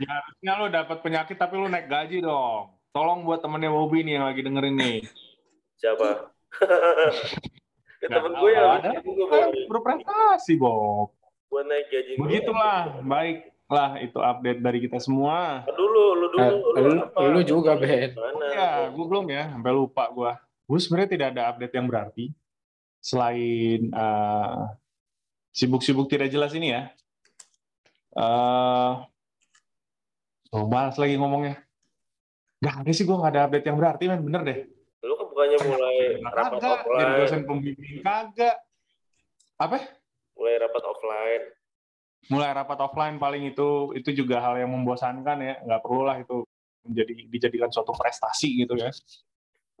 Ya, 0.00 0.16
harusnya 0.16 0.52
lu 0.56 0.66
dapat 0.72 0.98
penyakit 1.04 1.36
tapi 1.36 1.54
lu 1.60 1.68
naik 1.68 1.86
gaji 1.86 2.24
dong. 2.24 2.72
Tolong 2.90 3.22
buat 3.22 3.44
temennya 3.44 3.70
Bobby 3.70 4.02
nih 4.02 4.18
yang 4.18 4.26
lagi 4.26 4.40
dengerin 4.42 4.76
nih. 4.76 4.98
Siapa? 5.78 6.32
ya, 8.02 8.08
temen 8.08 8.32
gue 8.34 8.50
yang 8.50 8.80
ada. 8.80 8.90
gue 8.98 9.26
Kan 9.28 9.50
berprestasi, 9.68 10.58
Bob. 10.58 11.14
gue 11.50 11.62
naik 11.66 11.86
gaji 11.92 12.12
gue. 12.16 12.22
Begitulah, 12.24 12.98
baiklah 13.70 14.02
itu 14.02 14.18
update 14.18 14.60
dari 14.60 14.78
kita 14.82 14.98
semua. 14.98 15.62
Dulu, 15.70 16.04
lu 16.18 16.26
dulu, 16.34 16.42
Eh, 16.42 16.82
lu, 16.82 16.90
lu, 16.90 17.02
apa? 17.06 17.22
lu 17.30 17.40
juga 17.46 17.78
Ben. 17.78 18.10
Mana? 18.18 18.46
Ya, 18.50 18.70
gue 18.90 19.04
belum 19.06 19.26
ya, 19.30 19.54
sampai 19.54 19.70
lupa 19.70 20.10
gue. 20.10 20.32
Gue 20.66 20.78
sebenarnya 20.82 21.10
tidak 21.14 21.28
ada 21.38 21.42
update 21.54 21.74
yang 21.78 21.86
berarti 21.86 22.24
selain 22.98 23.80
eh, 23.94 24.60
sibuk-sibuk 25.54 26.10
tidak 26.10 26.34
jelas 26.34 26.50
ini 26.58 26.74
ya. 26.74 26.90
Eh, 28.18 28.92
oh, 30.50 30.66
malas 30.66 30.98
lagi 30.98 31.14
ngomongnya. 31.14 31.62
Gak 32.58 32.82
ada 32.82 32.90
sih 32.90 33.06
gue 33.06 33.16
gak 33.22 33.32
ada 33.38 33.42
update 33.46 33.66
yang 33.70 33.78
berarti, 33.78 34.04
men. 34.10 34.26
Bener 34.26 34.42
deh. 34.42 34.58
Lu 35.06 35.14
kan 35.14 35.26
bukannya 35.30 35.58
mulai 35.62 35.96
rapat 36.26 36.58
Kagak, 36.58 36.60
jadi 36.60 36.74
offline, 36.74 37.18
dosen 37.22 37.40
pembimbing 37.46 38.02
kagak. 38.02 38.56
Apa? 39.62 39.78
mulai 40.40 40.56
rapat 40.56 40.82
offline. 40.88 41.44
Mulai 42.30 42.54
rapat 42.54 42.78
offline 42.78 43.18
paling 43.18 43.50
itu 43.50 43.90
itu 43.92 44.10
juga 44.14 44.38
hal 44.38 44.54
yang 44.62 44.70
membosankan 44.70 45.38
ya. 45.42 45.54
Nggak 45.66 45.80
perlu 45.82 46.02
lah 46.06 46.16
itu 46.22 46.46
menjadi 46.86 47.12
dijadikan 47.28 47.68
suatu 47.68 47.90
prestasi 47.92 48.64
gitu 48.64 48.78
ya. 48.78 48.88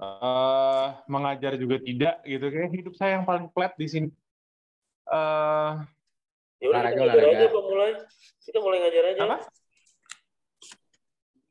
Eh, 0.00 0.86
mengajar 1.06 1.54
juga 1.54 1.76
tidak 1.78 2.24
gitu 2.24 2.46
kayak 2.48 2.70
hidup 2.72 2.94
saya 2.98 3.20
yang 3.20 3.24
paling 3.24 3.46
flat 3.54 3.72
di 3.78 3.86
sini. 3.86 4.08
Eh, 5.08 5.72
Ya 6.60 6.68
udah 6.68 6.92
kita 6.92 6.92
Olahraga, 6.92 7.00
ngajar 7.00 7.16
olahraga. 7.24 7.40
aja 7.40 7.46
Pak 7.48 7.64
mulai. 7.64 7.90
Kita 8.44 8.58
mulai 8.60 8.78
ngajar 8.84 9.04
aja. 9.08 9.20
apa? 9.24 9.36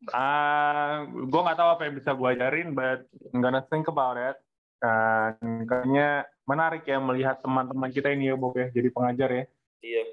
Ah, 0.10 0.94
gue 1.06 1.42
nggak 1.44 1.58
tahu 1.60 1.70
apa 1.70 1.82
yang 1.86 1.96
bisa 1.98 2.12
gue 2.16 2.28
ajarin, 2.30 2.70
but 2.72 3.00
I'm 3.34 3.42
gonna 3.42 3.64
think 3.68 3.90
about 3.90 4.16
it. 4.16 4.38
Dan 4.80 5.36
kayaknya 5.68 6.24
menarik 6.48 6.88
ya 6.88 7.02
melihat 7.02 7.42
teman-teman 7.44 7.90
kita 7.92 8.14
ini 8.14 8.32
ya, 8.32 8.36
Bob 8.40 8.56
ya, 8.56 8.72
jadi 8.72 8.90
pengajar 8.90 9.30
ya. 9.34 9.44
Iya. 9.82 10.04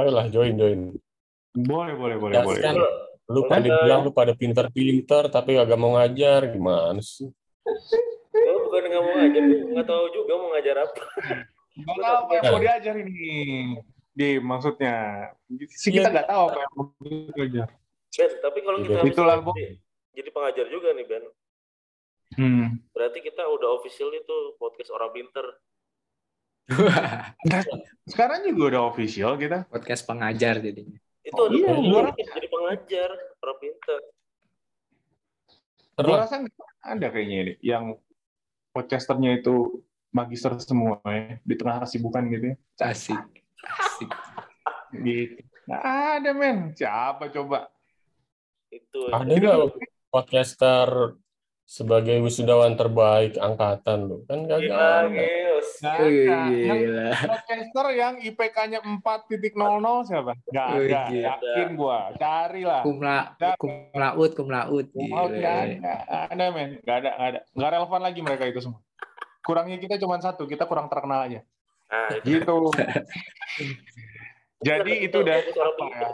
Ayolah, 0.00 0.26
join, 0.32 0.56
join. 0.56 0.80
Boleh, 1.52 1.92
boleh, 1.92 2.16
boleh, 2.16 2.34
Ya, 2.34 2.42
boleh. 2.42 2.62
kan. 2.62 2.74
Lu, 2.74 2.88
Lu 3.30 3.40
pada 3.46 3.62
Ada- 3.62 3.78
bilang 3.86 4.00
lu 4.02 4.10
pada 4.10 4.32
pinter-pinter, 4.34 5.30
tapi 5.30 5.54
agak 5.54 5.78
mau 5.78 5.94
ngajar. 5.94 6.50
Gimana 6.50 6.98
sih? 6.98 7.30
Gue 8.32 8.58
bukan 8.66 8.82
nggak 8.90 9.02
mau 9.06 9.14
ngajar, 9.14 9.42
nggak 9.70 9.86
tahu 9.86 10.04
juga 10.10 10.32
mau 10.34 10.48
ngajar 10.50 10.76
apa. 10.82 11.02
Nggak 11.78 11.96
tahu 12.00 12.16
apa 12.18 12.32
yang 12.34 12.42
mau 12.50 12.58
diajar 12.58 12.94
ini. 12.98 13.22
Di 14.10 14.28
maksudnya, 14.42 14.94
sih 15.70 15.94
kita 15.94 16.10
Iya. 16.10 16.14
nggak 16.18 16.26
tahu 16.26 16.42
apa 16.42 16.58
yang 16.58 16.72
mau 16.74 16.84
diajar. 17.38 17.68
Ben, 18.10 18.30
tapi 18.42 18.58
kalau 18.60 18.78
kita 18.82 18.98
Iya. 18.98 19.06
Itulah, 19.06 19.36
misalnya 19.38 19.46
Bob. 19.46 19.54
jadi, 19.54 19.74
jadi 20.10 20.28
pengajar 20.34 20.66
juga 20.66 20.88
nih 20.90 21.06
Ben. 21.06 21.24
Hmm. 22.34 22.66
Berarti 22.90 23.18
kita 23.22 23.42
udah 23.46 23.68
official 23.78 24.10
itu 24.10 24.36
podcast 24.58 24.90
orang 24.90 25.14
pinter. 25.14 25.46
Sekarang 28.06 28.46
juga 28.46 28.62
udah 28.74 28.82
official 28.90 29.34
kita. 29.36 29.66
Podcast 29.66 30.02
pengajar 30.06 30.58
jadinya. 30.62 30.98
Itu 31.20 31.36
Oh, 31.36 31.52
iya, 31.52 31.74
gua- 31.76 32.14
jadi 32.16 32.46
pengajar 32.48 33.10
pinter. 33.60 34.00
Gue 36.00 36.06
Terus, 36.06 36.16
rasa 36.16 36.34
nggak 36.40 36.56
ada 36.80 37.06
kayaknya 37.12 37.38
ini 37.44 37.54
yang 37.60 37.84
podcasternya 38.72 39.42
itu 39.44 39.84
magister 40.10 40.56
semua 40.62 40.96
ya 41.04 41.36
di 41.44 41.54
tengah 41.60 41.84
kesibukan 41.84 42.24
gitu 42.32 42.46
ya. 42.54 42.56
Asik. 42.88 43.20
Asik. 43.68 44.10
Gitu. 44.96 45.44
Nggak 45.68 45.84
ada 45.84 46.30
men. 46.32 46.58
Siapa 46.72 47.28
coba? 47.28 47.68
Itu. 48.70 49.10
ada 49.12 49.28
nggak 49.28 49.76
podcaster 50.08 51.18
sebagai 51.70 52.18
wisudawan 52.18 52.74
terbaik 52.74 53.38
angkatan 53.38 54.10
lu? 54.10 54.26
Kan 54.26 54.50
Gila, 54.50 54.58
kagak. 54.58 55.06
Ada. 55.86 56.38
Yang 56.50 56.80
Gila. 56.82 57.08
podcaster 57.30 57.86
yang 57.94 58.14
IPK-nya 58.18 58.82
4.00 58.82 60.10
siapa? 60.10 60.34
Nggak 60.50 60.66
Wih, 60.74 60.90
ada. 60.90 61.00
gila. 61.06 61.26
Yakin 61.30 61.68
gua. 61.78 61.98
Carilah. 62.18 62.82
Kumla, 62.82 63.18
kumlaut, 63.54 64.30
kumlaut. 64.34 64.86
Mau 64.98 65.30
Gila. 65.30 65.38
nggak 65.38 65.56
ada. 65.62 65.94
Ada 66.26 66.44
men. 66.50 66.70
Nggak 66.82 66.96
ada. 67.06 67.10
Nggak 67.14 67.28
ada. 67.30 67.40
Nggak 67.54 67.70
relevan 67.70 68.00
lagi 68.02 68.20
mereka 68.26 68.44
itu 68.50 68.60
semua. 68.66 68.80
Kurangnya 69.46 69.78
kita 69.78 69.94
cuma 70.02 70.18
satu. 70.18 70.50
Kita 70.50 70.66
kurang 70.66 70.90
terkenal 70.90 71.30
aja. 71.30 71.40
Nah, 71.86 72.10
itu. 72.18 72.34
Gitu. 72.34 72.58
Jadi 74.66 75.06
itu 75.06 75.16
udah 75.22 75.38
apa 75.38 75.84
ya? 75.86 76.08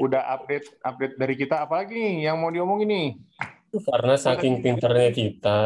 Udah 0.00 0.22
update 0.36 0.72
update 0.80 1.14
dari 1.20 1.34
kita 1.36 1.68
apalagi 1.68 1.92
nih 1.94 2.32
yang 2.32 2.40
mau 2.40 2.48
diomongin 2.48 2.88
nih? 2.88 3.08
Karena 3.70 4.14
saking 4.14 4.60
pinternya 4.60 5.10
kita, 5.10 5.60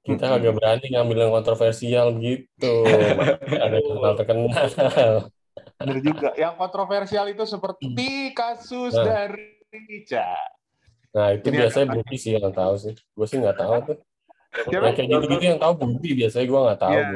kita 0.00 0.24
Hmm. 0.24 0.32
kagak 0.36 0.54
berani 0.54 0.86
ngambil 0.90 1.16
yang 1.20 1.32
kontroversial 1.32 2.06
gitu. 2.16 2.74
Ada 3.64 3.78
terkenal 3.80 4.14
terkenal. 4.16 5.12
Bener 5.76 5.98
juga. 6.00 6.30
Yang 6.34 6.54
kontroversial 6.56 7.26
itu 7.28 7.44
seperti 7.44 8.32
kasus 8.32 8.92
Nah. 8.92 9.04
dari 9.04 9.60
Ica. 9.70 10.34
Nah 11.10 11.34
itu 11.34 11.46
Ini 11.50 11.56
biasanya 11.58 11.86
agak- 11.90 11.96
Budi 12.06 12.16
sih 12.16 12.32
yang 12.34 12.54
tahu 12.54 12.74
sih. 12.76 12.94
Gue 13.12 13.26
sih 13.26 13.38
nggak 13.38 13.58
tahu 13.58 13.74
tuh. 13.84 13.98
Siapa? 14.50 14.82
Yang 14.82 14.94
kayak 14.98 15.08
gitu-gitu 15.14 15.44
yang 15.46 15.60
tahu 15.62 15.72
Budi 15.78 16.10
biasanya 16.12 16.46
gue 16.46 16.60
nggak 16.60 16.80
tahu. 16.80 16.92
Ya, 16.92 17.06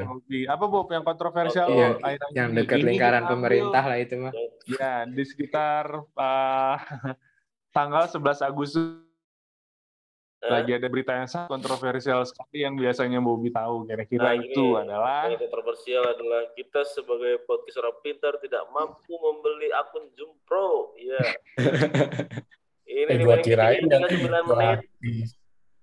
apa 0.50 0.64
Bob 0.70 0.88
yang 0.88 1.02
kontroversial 1.02 1.66
Iya, 1.66 1.74
lo 1.76 1.98
akhir-akhir 1.98 2.34
Yang 2.34 2.48
dekat 2.54 2.78
lingkaran 2.80 3.24
pemerintah 3.26 3.82
lah 3.82 3.98
itu 3.98 4.14
mah. 4.18 4.32
Ya, 4.70 4.92
di 5.04 5.24
sekitar 5.26 5.84
uh, 6.14 6.76
tanggal 7.76 8.06
11 8.06 8.38
Agustus? 8.40 9.02
Lagi 10.46 10.70
ada 10.72 10.86
berita 10.86 11.12
yang 11.12 11.24
sangat 11.24 11.48
kontroversial 11.48 12.20
sekali 12.22 12.58
yang 12.60 12.74
biasanya 12.74 13.18
Bobby 13.18 13.48
tahu. 13.48 13.84
Kira-kira 13.84 14.22
Nah, 14.22 14.34
ini. 14.34 14.46
itu 14.46 14.64
adalah 14.74 15.22
Yang 15.26 15.40
kontroversial 15.42 16.02
adalah 16.04 16.42
kita 16.52 16.80
sebagai 16.84 17.34
podcast 17.42 17.76
orang 17.78 17.96
pintar 18.00 18.32
tidak 18.38 18.62
mampu 18.68 19.14
membeli 19.14 19.68
akun 19.70 20.04
Zoom 20.12 20.36
Pro. 20.42 20.92
Iya. 20.94 21.20
Ini 22.84 23.10
Eh, 23.10 23.18
gua 23.18 23.38
kirain 23.38 23.80
yang 23.82 24.02
9 24.02 24.12
berita 24.20 24.40
menit. 24.44 24.68
artis. 24.78 25.28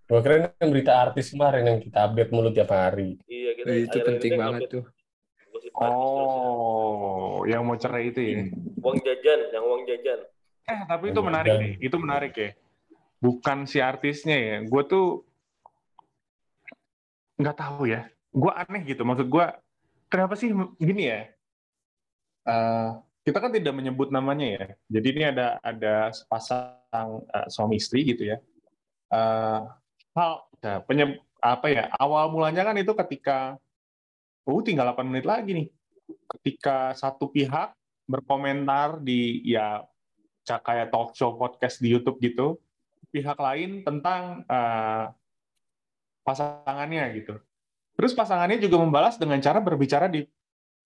Gua 0.04 0.20
kirain 0.20 0.42
yang 0.56 0.70
berita 0.70 0.92
artis 0.96 1.26
kemarin 1.28 1.64
yang 1.66 1.80
kita 1.80 2.00
update 2.04 2.30
mulu 2.30 2.50
tiap 2.50 2.70
hari. 2.70 3.18
Iya, 3.26 3.50
kita 3.54 3.66
Itu 3.66 3.74
akhir-akhir 3.74 4.06
penting 4.06 4.32
ini 4.32 4.40
banget 4.40 4.62
tuh. 4.68 4.84
terus. 4.84 5.00
Oh, 5.74 7.42
yang 7.44 7.64
mau 7.64 7.76
cerai 7.76 8.10
itu 8.10 8.20
ya. 8.20 8.42
Uang 8.78 8.98
jajan, 9.00 9.40
yang 9.50 9.64
uang 9.64 9.84
jajan. 9.84 10.20
Eh, 10.64 10.80
tapi 10.86 11.10
itu 11.10 11.20
menarik 11.20 11.54
nih. 11.56 11.74
Itu 11.80 11.96
menarik 11.98 12.34
ya. 12.34 12.50
Bukan 13.22 13.70
si 13.70 13.78
artisnya 13.78 14.36
ya. 14.36 14.58
Gue 14.66 14.84
tuh 14.90 15.06
nggak 17.38 17.58
tahu 17.58 17.88
ya. 17.88 18.10
Gue 18.34 18.52
aneh 18.52 18.82
gitu. 18.84 19.06
Maksud 19.06 19.30
gue, 19.30 19.46
kenapa 20.10 20.34
sih 20.34 20.50
gini 20.82 21.04
ya? 21.06 21.30
Eh, 22.50 22.90
kita 23.22 23.38
kan 23.38 23.54
tidak 23.54 23.78
menyebut 23.78 24.10
namanya 24.10 24.48
ya. 24.58 24.66
Jadi 24.90 25.08
ini 25.14 25.24
ada 25.30 25.62
ada 25.62 26.10
sepasang 26.10 27.22
eh, 27.30 27.48
suami 27.54 27.78
istri 27.78 28.02
gitu 28.10 28.26
ya. 28.26 28.38
Eh, 29.14 29.62
hal 30.18 30.32
ya, 30.66 30.82
penyeb, 30.82 31.22
apa 31.38 31.68
ya? 31.70 31.84
Awal 32.02 32.34
mulanya 32.34 32.66
kan 32.66 32.76
itu 32.82 32.92
ketika, 33.06 33.62
oh 34.50 34.66
tinggal 34.66 34.90
8 34.90 35.06
menit 35.06 35.26
lagi 35.30 35.52
nih. 35.54 35.68
Ketika 36.38 36.98
satu 36.98 37.30
pihak 37.30 37.78
berkomentar 38.10 39.00
di 39.00 39.40
ya 39.46 39.86
kayak 40.44 40.92
talk 40.92 41.16
show 41.16 41.38
podcast 41.40 41.80
di 41.80 41.96
YouTube 41.96 42.20
gitu 42.20 42.60
pihak 43.12 43.38
lain 43.38 43.84
tentang 43.84 44.48
eh, 44.48 45.06
pasangannya 46.24 47.06
gitu 47.20 47.36
Terus 48.02 48.18
pasangannya 48.18 48.58
juga 48.58 48.82
membalas 48.82 49.20
dengan 49.22 49.38
cara 49.38 49.62
berbicara 49.62 50.10
di 50.10 50.26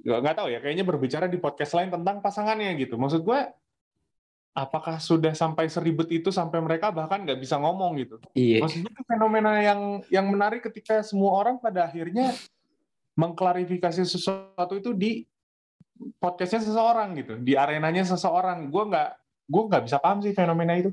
nggak 0.04 0.36
tahu 0.36 0.52
ya, 0.52 0.60
kayaknya 0.60 0.84
berbicara 0.84 1.32
di 1.32 1.40
podcast 1.40 1.72
lain 1.72 1.88
tentang 1.88 2.20
pasangannya 2.20 2.76
gitu. 2.76 3.00
Maksud 3.00 3.24
gue, 3.24 3.40
apakah 4.52 5.00
sudah 5.00 5.32
sampai 5.32 5.72
seribet 5.72 6.12
itu 6.12 6.30
sampai 6.30 6.60
mereka 6.60 6.92
bahkan 6.92 7.24
nggak 7.24 7.40
bisa 7.40 7.56
ngomong 7.56 7.96
gitu? 8.04 8.20
Iya. 8.36 8.68
Maksudnya 8.68 8.92
itu 8.92 9.04
fenomena 9.08 9.52
yang 9.64 10.04
yang 10.12 10.28
menarik 10.28 10.68
ketika 10.68 11.00
semua 11.08 11.40
orang 11.40 11.56
pada 11.64 11.88
akhirnya 11.88 12.36
mengklarifikasi 13.16 14.04
sesuatu 14.04 14.76
itu 14.76 14.92
di 14.92 15.24
podcastnya 16.20 16.68
seseorang 16.68 17.16
gitu, 17.16 17.40
di 17.40 17.56
arenanya 17.56 18.04
seseorang. 18.04 18.68
Gue 18.68 18.92
nggak 18.92 19.10
gue 19.48 19.64
nggak 19.72 19.84
bisa 19.88 19.98
paham 20.04 20.20
sih 20.20 20.36
fenomena 20.36 20.76
itu. 20.76 20.92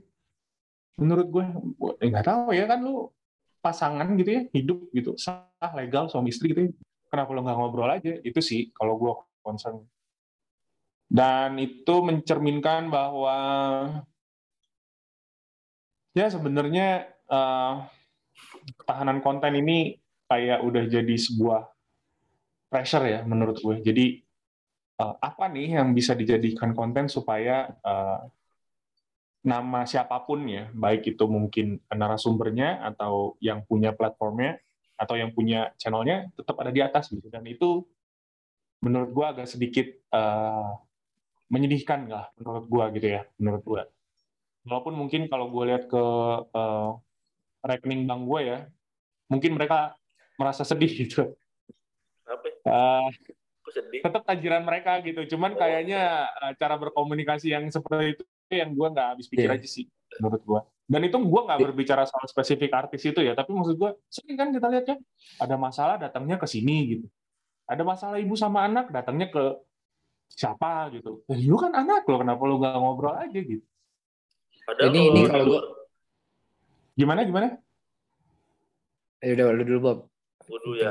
Menurut 1.00 1.26
gue, 1.28 1.44
eh, 2.02 2.08
nggak 2.12 2.26
tahu 2.26 2.52
ya 2.52 2.64
kan 2.68 2.84
lu 2.84 3.08
pasangan 3.62 4.10
gitu 4.18 4.30
ya 4.34 4.42
hidup 4.50 4.90
gitu 4.90 5.14
sah 5.14 5.46
legal 5.78 6.10
suami 6.10 6.34
istri 6.34 6.50
gitu 6.50 6.66
ya. 6.66 6.70
kenapa 7.06 7.30
lo 7.36 7.40
nggak 7.44 7.58
ngobrol 7.60 7.92
aja? 7.92 8.18
Itu 8.24 8.40
sih 8.40 8.72
kalau 8.72 8.96
gue 8.96 9.12
concern. 9.44 9.84
Dan 11.12 11.60
itu 11.60 11.94
mencerminkan 12.00 12.88
bahwa 12.88 13.36
ya 16.16 16.26
sebenarnya 16.32 17.04
uh, 17.28 17.84
ketahanan 18.80 19.20
konten 19.20 19.52
ini 19.60 20.00
kayak 20.24 20.64
udah 20.64 20.88
jadi 20.88 21.16
sebuah 21.16 21.68
pressure 22.72 23.04
ya 23.04 23.20
menurut 23.28 23.60
gue. 23.60 23.76
Jadi 23.84 24.24
uh, 25.04 25.20
apa 25.20 25.52
nih 25.52 25.76
yang 25.76 25.92
bisa 25.92 26.16
dijadikan 26.16 26.72
konten 26.72 27.12
supaya 27.12 27.68
uh, 27.84 28.24
nama 29.42 29.82
siapa 29.84 30.22
pun 30.22 30.46
ya, 30.46 30.70
baik 30.70 31.14
itu 31.18 31.24
mungkin 31.26 31.82
narasumbernya 31.90 32.82
atau 32.94 33.34
yang 33.42 33.66
punya 33.66 33.90
platformnya 33.90 34.62
atau 34.94 35.18
yang 35.18 35.34
punya 35.34 35.74
channelnya 35.78 36.30
tetap 36.38 36.58
ada 36.62 36.70
di 36.70 36.78
atas 36.78 37.10
gitu. 37.10 37.26
Dan 37.26 37.42
itu 37.50 37.82
menurut 38.82 39.10
gua 39.10 39.34
agak 39.34 39.50
sedikit 39.50 39.90
uh, 40.14 40.78
menyedihkan 41.50 42.06
lah 42.06 42.30
menurut 42.38 42.64
gua 42.70 42.84
gitu 42.94 43.06
ya, 43.10 43.26
menurut 43.36 43.62
gua. 43.66 43.82
Walaupun 44.62 44.94
mungkin 44.94 45.26
kalau 45.26 45.50
gue 45.50 45.74
lihat 45.74 45.90
ke 45.90 46.04
uh, 46.54 46.94
rekening 47.66 48.06
bank 48.06 48.30
gue 48.30 48.40
ya, 48.46 48.58
mungkin 49.26 49.58
mereka 49.58 49.98
merasa 50.38 50.62
sedih 50.62 50.86
gitu. 50.86 51.34
Apa? 52.22 52.46
Uh, 52.62 53.10
sedih? 53.74 54.06
Tetap 54.06 54.22
tajiran 54.22 54.62
mereka 54.62 55.02
gitu, 55.02 55.34
cuman 55.34 55.58
kayaknya 55.58 56.30
uh, 56.38 56.54
cara 56.54 56.78
berkomunikasi 56.78 57.50
yang 57.50 57.66
seperti 57.74 58.14
itu 58.14 58.22
yang 58.60 58.70
gue 58.76 58.88
nggak 58.92 59.08
habis 59.16 59.26
pikir 59.28 59.48
yeah. 59.48 59.56
aja 59.56 59.68
sih 59.68 59.84
menurut 60.20 60.42
gue 60.44 60.60
dan 60.92 61.00
itu 61.08 61.16
gue 61.16 61.40
nggak 61.48 61.58
iya. 61.58 61.64
berbicara 61.64 62.02
soal 62.04 62.26
spesifik 62.28 62.76
artis 62.76 63.00
itu 63.06 63.20
ya 63.24 63.32
tapi 63.32 63.56
maksud 63.56 63.80
gue 63.80 63.90
sering 64.12 64.36
kan 64.36 64.48
kita 64.52 64.66
lihat 64.68 64.84
ya 64.92 64.96
ada 65.40 65.56
masalah 65.56 65.96
datangnya 65.96 66.36
ke 66.36 66.44
sini 66.44 66.76
gitu. 66.98 67.06
Ada 67.64 67.80
masalah 67.86 68.20
ibu 68.20 68.36
sama 68.36 68.68
anak 68.68 68.92
datangnya 68.92 69.32
ke 69.32 69.56
siapa 70.28 70.92
gitu. 70.92 71.24
Ya, 71.30 71.40
lu 71.48 71.56
kan 71.56 71.72
anak 71.72 72.04
lo 72.04 72.20
kenapa 72.20 72.42
lu 72.44 72.60
nggak 72.60 72.76
ngobrol 72.76 73.16
aja 73.16 73.38
gitu? 73.40 73.64
Ada 74.68 74.92
ini 74.92 75.00
ini 75.14 75.20
kalau 75.30 75.44
gue 75.48 75.62
gimana 76.98 77.20
gimana? 77.24 77.48
Ya 79.24 79.32
udah 79.38 79.46
lu 79.54 79.62
dulu 79.64 79.80
Bob. 79.80 79.98
Waduh 80.50 80.74
ya. 80.76 80.90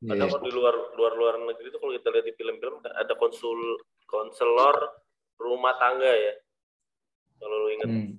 Ada 0.00 0.24
kok 0.28 0.42
di 0.44 0.52
luar 0.52 0.74
luar 1.00 1.12
luar 1.16 1.34
negeri 1.48 1.72
itu 1.72 1.78
kalau 1.80 1.92
kita 1.96 2.08
lihat 2.12 2.26
di 2.28 2.34
film-film 2.36 2.76
ada 2.84 3.14
konsul 3.16 3.80
konselor 4.04 5.00
rumah 5.40 5.72
tangga 5.80 6.12
ya 6.12 6.34
kalau 7.40 7.56
lu 7.64 7.68
ingat. 7.74 7.88
Hmm. 7.88 8.10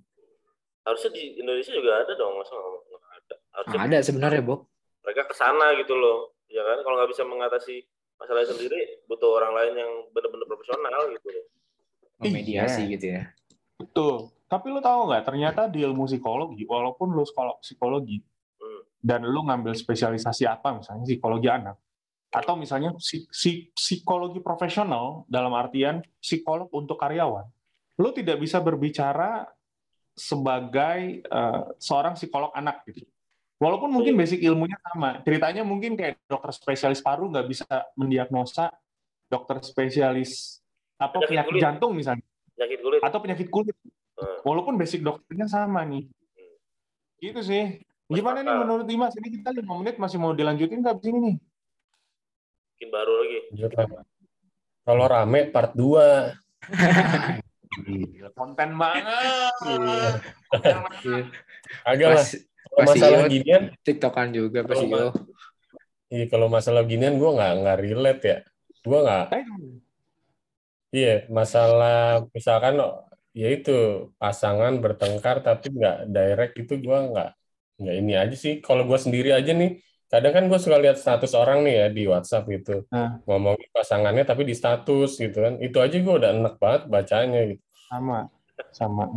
Harusnya 0.81 1.11
di 1.13 1.37
Indonesia 1.37 1.71
juga 1.77 2.01
ada 2.01 2.13
dong, 2.17 2.33
masa 2.41 2.57
nggak 2.57 3.03
ada? 3.13 3.35
Harusnya 3.53 3.79
ada 3.85 3.97
sebenarnya, 4.01 4.41
Bob. 4.41 4.65
Mereka 5.05 5.29
ke 5.29 5.35
sana 5.37 5.77
gitu 5.77 5.93
loh. 5.93 6.33
Ya 6.49 6.65
kan, 6.65 6.81
kalau 6.81 6.97
nggak 6.97 7.11
bisa 7.13 7.23
mengatasi 7.23 7.85
masalah 8.17 8.43
sendiri, 8.49 9.05
butuh 9.05 9.29
orang 9.37 9.53
lain 9.55 9.73
yang 9.77 9.91
benar-benar 10.09 10.49
profesional 10.49 11.09
gitu 11.13 11.27
loh. 11.29 11.45
Mediasi 12.21 12.85
iya. 12.85 12.91
gitu 12.97 13.05
ya. 13.17 13.23
Betul. 13.77 14.29
Tapi 14.45 14.67
lu 14.67 14.83
tahu 14.83 15.07
nggak, 15.07 15.23
ternyata 15.25 15.61
di 15.71 15.79
ilmu 15.81 16.05
psikologi, 16.05 16.67
walaupun 16.67 17.15
lu 17.15 17.23
sekolah 17.23 17.63
psikologi, 17.63 18.19
hmm. 18.59 18.81
dan 18.99 19.23
lu 19.23 19.47
ngambil 19.47 19.71
spesialisasi 19.71 20.43
apa, 20.43 20.75
misalnya 20.75 21.07
psikologi 21.07 21.47
anak, 21.47 21.79
atau 22.31 22.59
misalnya 22.59 22.91
psikologi 23.73 24.39
profesional 24.43 25.23
dalam 25.31 25.55
artian 25.55 26.03
psikolog 26.19 26.67
untuk 26.75 26.99
karyawan, 26.99 27.47
lo 27.99 28.09
tidak 28.15 28.37
bisa 28.39 28.61
berbicara 28.63 29.47
sebagai 30.15 31.23
uh, 31.31 31.71
seorang 31.79 32.13
psikolog 32.15 32.51
anak 32.53 32.83
gitu. 32.87 33.07
Walaupun 33.61 33.93
mungkin 33.93 34.17
basic 34.17 34.41
ilmunya 34.41 34.73
sama, 34.81 35.21
ceritanya 35.21 35.61
mungkin 35.61 35.93
kayak 35.93 36.17
dokter 36.25 36.49
spesialis 36.49 36.97
paru 36.97 37.29
nggak 37.29 37.45
bisa 37.45 37.69
mendiagnosa 37.93 38.73
dokter 39.29 39.61
spesialis 39.61 40.59
apa 40.97 41.21
penyakit, 41.21 41.29
penyakit 41.29 41.61
jantung 41.61 41.93
misalnya, 41.93 42.25
penyakit 42.57 42.79
kulit. 42.81 42.99
atau 43.05 43.19
penyakit 43.21 43.47
kulit. 43.53 43.77
Hmm. 44.17 44.37
Walaupun 44.43 44.81
basic 44.81 45.05
dokternya 45.05 45.45
sama 45.45 45.85
nih, 45.85 46.09
hmm. 46.09 46.55
gitu 47.21 47.41
sih. 47.45 47.85
Gimana 48.11 48.43
nih 48.43 48.55
menurut 48.65 48.85
Dimas? 48.89 49.15
Ini 49.15 49.29
kita 49.29 49.55
lima 49.55 49.73
menit 49.77 49.95
masih 49.95 50.17
mau 50.19 50.33
dilanjutin 50.35 50.81
nggak 50.83 50.99
sini 50.99 51.19
nih? 51.21 51.35
Mungkin 52.75 52.89
baru 52.89 53.13
lagi. 53.23 53.37
Kalau 54.81 55.05
rame 55.05 55.53
part 55.53 55.71
2. 55.77 55.85
Gila, 57.71 58.29
konten 58.35 58.75
banget. 58.75 59.03
Iya. 59.63 60.11
Agak 61.87 62.07
lah. 62.19 62.25
Kalau 62.71 62.87
masalah 62.87 63.21
ginian, 63.31 63.63
tiktokan 63.83 64.31
juga 64.35 64.63
pasti 64.67 64.91
yo. 64.91 65.11
Iya, 66.11 66.25
kalau 66.27 66.47
masalah 66.51 66.83
ginian 66.83 67.15
gue 67.15 67.31
nggak 67.31 67.53
nggak 67.63 67.77
relate 67.79 68.23
ya. 68.23 68.37
Gue 68.83 68.99
nggak. 68.99 69.25
Iya, 70.91 71.15
masalah 71.31 72.27
misalkan 72.35 72.75
ya 73.31 73.47
itu 73.47 73.71
pasangan 74.19 74.75
bertengkar 74.83 75.39
tapi 75.39 75.71
nggak 75.71 76.11
direct 76.11 76.53
itu 76.59 76.73
gue 76.83 76.97
nggak 77.15 77.29
nggak 77.79 77.95
ini 77.95 78.13
aja 78.19 78.35
sih. 78.35 78.59
Kalau 78.59 78.83
gue 78.83 78.99
sendiri 78.99 79.31
aja 79.31 79.55
nih, 79.55 79.79
kadang 80.11 80.33
kan 80.35 80.43
gue 80.51 80.59
suka 80.59 80.75
lihat 80.75 80.99
status 80.99 81.31
orang 81.39 81.63
nih 81.63 81.75
ya 81.79 81.87
di 81.87 82.03
WhatsApp 82.03 82.43
gitu 82.51 82.83
nah. 82.91 83.23
ngomongin 83.23 83.71
pasangannya 83.71 84.27
tapi 84.27 84.43
di 84.43 84.51
status 84.51 85.15
gitu 85.15 85.37
kan 85.39 85.55
itu 85.63 85.79
aja 85.79 85.95
gue 85.95 86.13
udah 86.19 86.29
enak 86.35 86.55
banget 86.59 86.81
bacanya 86.91 87.41
gitu 87.55 87.63
sama 87.87 88.27
sama 88.75 89.07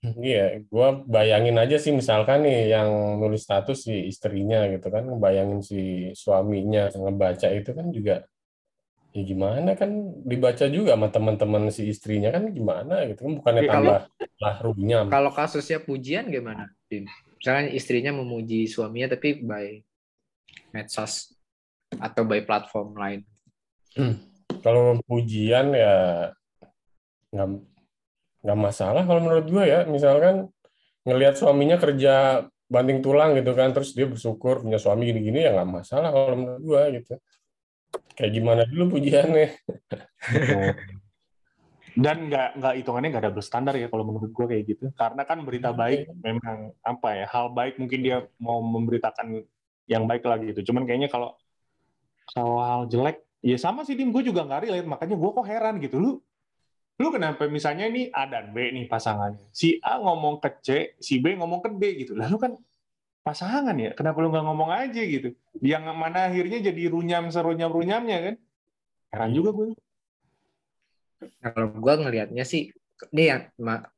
Iya, 0.00 0.64
gue 0.64 0.88
bayangin 1.12 1.60
aja 1.60 1.76
sih 1.76 1.92
misalkan 1.92 2.40
nih 2.48 2.72
yang 2.72 3.20
nulis 3.20 3.44
status 3.44 3.84
si 3.84 4.08
istrinya 4.08 4.64
gitu 4.72 4.88
kan, 4.88 5.04
bayangin 5.20 5.60
si 5.60 6.08
suaminya 6.16 6.88
ngebaca 6.88 7.52
itu 7.52 7.76
kan 7.76 7.92
juga 7.92 8.24
ya 9.12 9.22
gimana 9.26 9.76
kan 9.76 9.90
dibaca 10.24 10.70
juga 10.72 10.96
sama 10.96 11.12
teman-teman 11.12 11.68
si 11.68 11.90
istrinya 11.90 12.32
kan 12.32 12.48
gimana 12.48 13.04
gitu 13.12 13.28
kan 13.28 13.32
bukannya 13.44 13.62
ya, 13.68 13.72
tambah 13.76 14.00
lah 14.40 14.56
runyam. 14.64 15.06
Kalau 15.12 15.30
kasusnya 15.36 15.84
pujian 15.84 16.32
gimana, 16.32 16.72
Tim? 16.88 17.04
Misalnya 17.40 17.72
istrinya 17.72 18.12
memuji 18.12 18.68
suaminya 18.68 19.16
tapi 19.16 19.40
by 19.40 19.80
medsos 20.76 21.32
atau 21.96 22.22
by 22.28 22.44
platform 22.44 22.94
lain. 22.94 23.20
Hmm. 23.96 24.20
Kalau 24.60 25.00
pujian 25.08 25.72
ya 25.72 26.28
nggak 27.32 27.48
nggak 28.44 28.58
masalah 28.60 29.02
kalau 29.08 29.20
menurut 29.24 29.46
gue 29.48 29.64
ya 29.64 29.88
misalkan 29.88 30.52
ngelihat 31.08 31.40
suaminya 31.40 31.80
kerja 31.80 32.44
banting 32.70 33.00
tulang 33.02 33.34
gitu 33.34 33.56
kan 33.56 33.72
terus 33.74 33.96
dia 33.96 34.06
bersyukur 34.06 34.62
punya 34.62 34.78
suami 34.78 35.10
gini-gini 35.10 35.42
ya 35.42 35.54
nggak 35.56 35.70
masalah 35.70 36.10
kalau 36.12 36.36
menurut 36.36 36.62
gue 36.62 36.82
gitu 37.00 37.14
kayak 38.14 38.32
gimana 38.36 38.62
dulu 38.66 38.98
pujiannya 38.98 39.48
dan 41.96 42.30
nggak 42.30 42.60
nggak 42.60 42.74
hitungannya 42.82 43.08
nggak 43.10 43.24
double 43.30 43.44
standar 43.44 43.74
ya 43.74 43.90
kalau 43.90 44.04
menurut 44.06 44.30
gue 44.30 44.46
kayak 44.46 44.64
gitu. 44.68 44.84
Karena 44.94 45.22
kan 45.26 45.42
berita 45.42 45.74
baik 45.74 46.10
memang 46.22 46.74
apa 46.84 47.08
ya 47.16 47.26
hal 47.30 47.50
baik 47.50 47.80
mungkin 47.80 48.00
dia 48.04 48.26
mau 48.38 48.62
memberitakan 48.62 49.42
yang 49.90 50.06
baik 50.06 50.22
lagi 50.22 50.54
gitu. 50.54 50.70
Cuman 50.70 50.86
kayaknya 50.86 51.10
kalau 51.10 51.34
kalau 52.30 52.62
hal 52.62 52.82
jelek 52.86 53.26
ya 53.42 53.58
sama 53.58 53.82
sih 53.82 53.98
dim. 53.98 54.14
Gue 54.14 54.22
juga 54.22 54.46
nggak 54.46 54.70
relate. 54.70 54.86
Makanya 54.86 55.16
gue 55.18 55.30
kok 55.34 55.46
heran 55.46 55.74
gitu. 55.82 55.96
Lu 55.98 56.10
lu 57.00 57.08
kenapa 57.08 57.48
misalnya 57.48 57.88
ini 57.88 58.12
A 58.12 58.28
dan 58.28 58.52
B 58.52 58.70
nih 58.76 58.84
pasangannya? 58.84 59.48
Si 59.50 59.80
A 59.80 59.96
ngomong 59.98 60.38
ke 60.38 60.50
C 60.60 60.68
si 61.00 61.18
B 61.18 61.34
ngomong 61.34 61.64
ke 61.64 61.70
D 61.74 62.06
gitu. 62.06 62.12
Lalu 62.14 62.36
kan 62.36 62.52
pasangan 63.24 63.74
ya? 63.74 63.96
Kenapa 63.96 64.20
lu 64.20 64.28
nggak 64.30 64.44
ngomong 64.46 64.70
aja 64.70 65.02
gitu? 65.02 65.32
Yang 65.64 65.96
mana 65.96 66.28
akhirnya 66.28 66.60
jadi 66.60 66.82
runyam 66.92 67.32
serunyam 67.32 67.72
runyamnya 67.72 68.18
kan? 68.20 68.34
Heran 69.10 69.32
juga 69.34 69.50
gue 69.56 69.74
kalau 71.40 71.68
gue 71.72 71.94
ngelihatnya 72.00 72.44
sih 72.46 72.72
ini 73.16 73.22
yang 73.32 73.42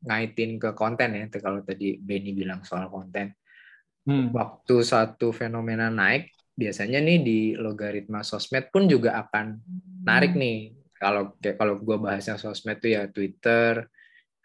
ngaitin 0.03 0.59
ke 0.63 0.75
konten 0.79 1.15
ya 1.15 1.27
kalau 1.43 1.63
tadi 1.63 1.99
Benny 1.99 2.35
bilang 2.35 2.63
soal 2.63 2.87
konten 2.91 3.35
hmm. 4.07 4.31
waktu 4.31 4.83
satu 4.83 5.35
fenomena 5.35 5.91
naik 5.91 6.31
biasanya 6.53 7.03
nih 7.03 7.19
di 7.23 7.39
logaritma 7.57 8.23
sosmed 8.23 8.71
pun 8.71 8.87
juga 8.87 9.19
akan 9.27 9.59
narik 10.07 10.37
nih 10.37 10.77
kalau 10.95 11.35
kayak 11.43 11.59
kalau 11.59 11.75
gue 11.83 11.97
bahasnya 11.99 12.39
sosmed 12.39 12.79
tuh 12.79 12.95
ya 12.95 13.11
Twitter 13.11 13.83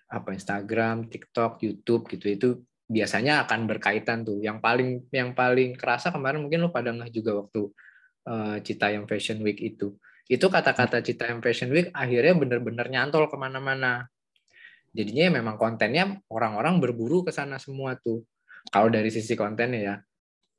apa 0.08 0.30
Instagram 0.32 1.12
TikTok 1.12 1.62
YouTube 1.62 2.08
gitu 2.10 2.26
itu 2.32 2.50
biasanya 2.88 3.44
akan 3.46 3.68
berkaitan 3.68 4.24
tuh. 4.24 4.40
Yang 4.40 4.58
paling 4.64 4.90
yang 5.12 5.36
paling 5.36 5.76
kerasa 5.76 6.10
kemarin 6.10 6.42
mungkin 6.42 6.64
lo 6.64 6.72
pada 6.72 6.96
nggak 6.96 7.12
juga 7.12 7.44
waktu 7.44 7.62
uh, 8.26 8.58
Citayam 8.64 9.06
Fashion 9.06 9.44
Week 9.44 9.60
itu. 9.60 9.94
Itu 10.28 10.52
kata-kata 10.52 11.00
Citayam 11.00 11.40
Fashion 11.40 11.72
Week 11.72 11.88
akhirnya 11.96 12.36
bener-bener 12.36 12.88
nyantol 12.92 13.32
ke 13.32 13.36
mana-mana. 13.40 14.12
Jadinya 14.92 15.24
ya 15.30 15.32
memang 15.40 15.56
kontennya 15.56 16.20
orang-orang 16.28 16.84
berburu 16.84 17.24
ke 17.24 17.32
sana 17.32 17.60
semua 17.60 17.96
tuh. 17.96 18.28
Kalau 18.68 18.92
dari 18.92 19.08
sisi 19.08 19.40
kontennya 19.40 19.80
ya. 19.80 19.96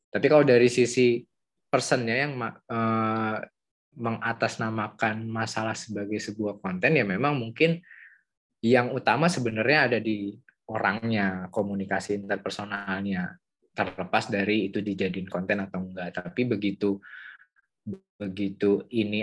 Tapi 0.08 0.26
kalau 0.32 0.44
dari 0.44 0.72
sisi 0.72 1.20
personnya 1.68 2.16
yang 2.16 2.32
uh, 2.40 3.36
mengatasnamakan 3.98 5.28
masalah 5.28 5.76
sebagai 5.76 6.16
sebuah 6.16 6.62
konten 6.62 6.96
ya 6.96 7.04
memang 7.04 7.36
mungkin 7.36 7.82
yang 8.64 8.94
utama 8.94 9.28
sebenarnya 9.28 9.92
ada 9.92 9.98
di 10.00 10.32
orangnya, 10.68 11.48
komunikasi 11.52 12.24
interpersonalnya. 12.24 13.36
Terlepas 13.72 14.26
dari 14.26 14.72
itu 14.72 14.82
dijadiin 14.82 15.30
konten 15.30 15.62
atau 15.62 15.82
enggak. 15.82 16.10
Tapi 16.18 16.42
begitu 16.48 16.98
begitu 18.18 18.84
ini 18.90 19.22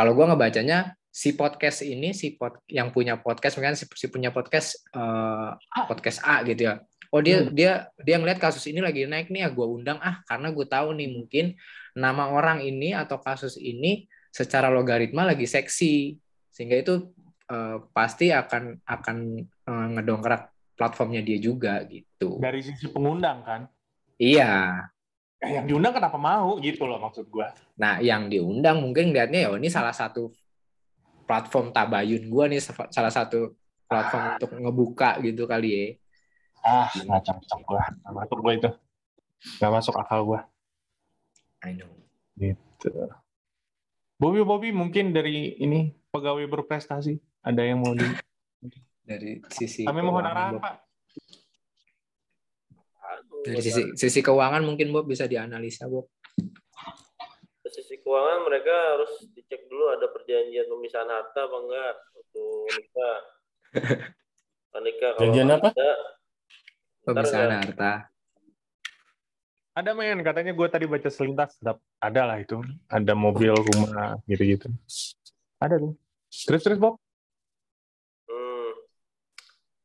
kalau 0.00 0.16
gue 0.16 0.24
ngebacanya 0.32 0.96
si 1.12 1.36
podcast 1.36 1.84
ini 1.84 2.16
si 2.16 2.40
pod, 2.40 2.64
yang 2.72 2.88
punya 2.88 3.20
podcast 3.20 3.60
mungkin 3.60 3.76
si, 3.76 3.84
si 3.84 4.08
punya 4.08 4.32
podcast 4.32 4.80
uh, 4.96 5.52
podcast 5.84 6.24
A 6.24 6.40
gitu 6.48 6.72
ya 6.72 6.80
oh 7.12 7.20
dia 7.20 7.44
hmm. 7.44 7.52
dia 7.52 7.92
dia 8.00 8.16
ngeliat 8.16 8.40
kasus 8.40 8.64
ini 8.64 8.80
lagi 8.80 9.04
naik 9.04 9.28
nih 9.28 9.44
ya 9.44 9.48
gue 9.52 9.66
undang 9.68 10.00
ah 10.00 10.24
karena 10.24 10.48
gue 10.48 10.64
tahu 10.64 10.96
nih 10.96 11.12
mungkin 11.12 11.52
nama 11.92 12.32
orang 12.32 12.64
ini 12.64 12.96
atau 12.96 13.20
kasus 13.20 13.60
ini 13.60 14.08
secara 14.32 14.72
logaritma 14.72 15.28
lagi 15.28 15.44
seksi 15.44 16.16
sehingga 16.48 16.80
itu 16.80 17.12
uh, 17.52 17.84
pasti 17.92 18.32
akan 18.32 18.80
akan 18.88 19.16
uh, 19.68 19.86
ngedongkrak 20.00 20.54
platformnya 20.80 21.20
dia 21.20 21.36
juga 21.36 21.84
gitu. 21.84 22.40
Dari 22.40 22.64
sisi 22.64 22.88
pengundang 22.88 23.44
kan? 23.44 23.68
Iya. 24.16 24.88
Eh, 25.40 25.56
yang 25.56 25.64
diundang 25.64 25.96
kenapa 25.96 26.20
mau 26.20 26.60
gitu 26.60 26.84
loh 26.84 27.00
maksud 27.00 27.24
gua. 27.32 27.48
Nah, 27.80 27.96
yang 28.04 28.28
diundang 28.28 28.84
mungkin 28.84 29.08
lihatnya 29.16 29.48
ya 29.48 29.48
oh, 29.48 29.56
ini 29.56 29.72
salah 29.72 29.96
satu 29.96 30.28
platform 31.24 31.72
tabayun 31.72 32.28
gua 32.28 32.44
nih 32.44 32.60
salah 32.92 33.08
satu 33.08 33.56
platform 33.88 34.24
ah. 34.24 34.32
untuk 34.36 34.50
ngebuka 34.52 35.10
gitu 35.24 35.48
kali 35.48 35.68
ya. 35.72 35.84
Ah, 36.60 36.88
nggak 36.92 37.24
cocok 37.24 37.60
gua. 37.64 37.82
Nggak 37.88 38.14
masuk 38.20 38.38
gua 38.44 38.52
itu. 38.52 38.70
Nggak 39.56 39.72
masuk 39.72 39.94
akal 39.96 40.20
gua. 40.28 40.40
I 41.64 41.72
know. 41.72 41.88
Gitu. 42.36 42.92
Bobby 44.20 44.44
Bobby 44.44 44.68
mungkin 44.76 45.16
dari 45.16 45.56
ini 45.56 45.96
pegawai 46.12 46.44
berprestasi 46.44 47.16
ada 47.40 47.64
yang 47.64 47.80
mau 47.80 47.96
di 47.96 48.04
dari 49.00 49.40
sisi 49.48 49.88
kami 49.88 50.04
mohon 50.04 50.26
arahan 50.26 50.60
pak 50.60 50.84
dari 53.44 53.62
sisi 53.64 53.82
sisi 53.96 54.20
keuangan 54.20 54.62
mungkin 54.64 54.92
Bob 54.92 55.08
bisa 55.08 55.24
dianalisa 55.24 55.88
Bob. 55.88 56.08
Sisi 57.70 58.02
keuangan 58.02 58.42
mereka 58.44 58.74
harus 58.98 59.12
dicek 59.30 59.70
dulu 59.70 59.94
ada 59.94 60.10
perjanjian 60.10 60.66
pemisahan 60.66 61.06
harta 61.06 61.46
apa 61.46 61.56
enggak 61.56 61.94
untuk 62.18 62.66
nikah. 62.74 63.18
Nikah 64.70 65.10
kalau 65.18 65.18
perjanjian 65.18 65.50
apa? 65.50 65.68
ada, 65.74 65.90
pemisahan 67.02 67.52
harta. 67.58 67.92
Ada 69.74 69.90
men. 69.94 70.22
Katanya 70.22 70.52
gue 70.54 70.68
tadi 70.70 70.84
baca 70.86 71.10
selintas 71.10 71.58
ada 71.98 72.22
lah 72.22 72.38
itu. 72.38 72.62
Ada 72.86 73.18
mobil 73.18 73.50
rumah 73.54 74.18
gitu-gitu. 74.30 74.70
Ada 75.58 75.78
tuh. 75.78 75.94
Terus 76.30 76.62
terus 76.62 76.78
Bob? 76.78 76.98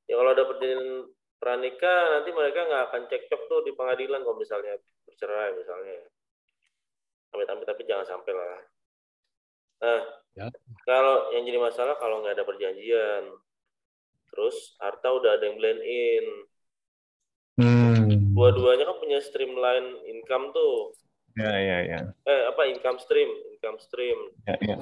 Ya 0.06 0.22
kalau 0.22 0.32
ada 0.38 0.44
perjanjian 0.46 1.10
pranikah 1.46 2.18
nanti 2.18 2.34
mereka 2.34 2.66
nggak 2.66 2.84
akan 2.90 3.02
cekcok 3.06 3.42
tuh 3.46 3.62
di 3.62 3.72
pengadilan 3.78 4.26
kalau 4.26 4.42
misalnya 4.42 4.82
bercerai 5.06 5.54
misalnya. 5.54 6.10
Amit-amit 7.38 7.70
tapi 7.70 7.86
jangan 7.86 8.10
sampai 8.10 8.34
lah. 8.34 8.58
Nah 9.86 10.02
ya. 10.34 10.50
kalau 10.90 11.30
yang 11.38 11.46
jadi 11.46 11.62
masalah 11.62 12.02
kalau 12.02 12.26
nggak 12.26 12.42
ada 12.42 12.50
perjanjian 12.50 13.30
terus 14.34 14.74
harta 14.82 15.14
udah 15.14 15.38
ada 15.38 15.46
yang 15.46 15.62
blend 15.62 15.86
in. 15.86 16.26
Hmm. 17.56 18.36
dua-duanya 18.36 18.84
kan 18.84 18.98
punya 18.98 19.22
streamline 19.22 20.02
income 20.10 20.50
tuh. 20.50 20.98
Ya 21.38 21.54
ya 21.62 21.78
ya. 21.86 22.00
Eh 22.26 22.42
apa 22.50 22.66
income 22.74 22.98
stream 22.98 23.30
income 23.54 23.78
stream. 23.78 24.18
Ya 24.50 24.58
ya. 24.66 24.78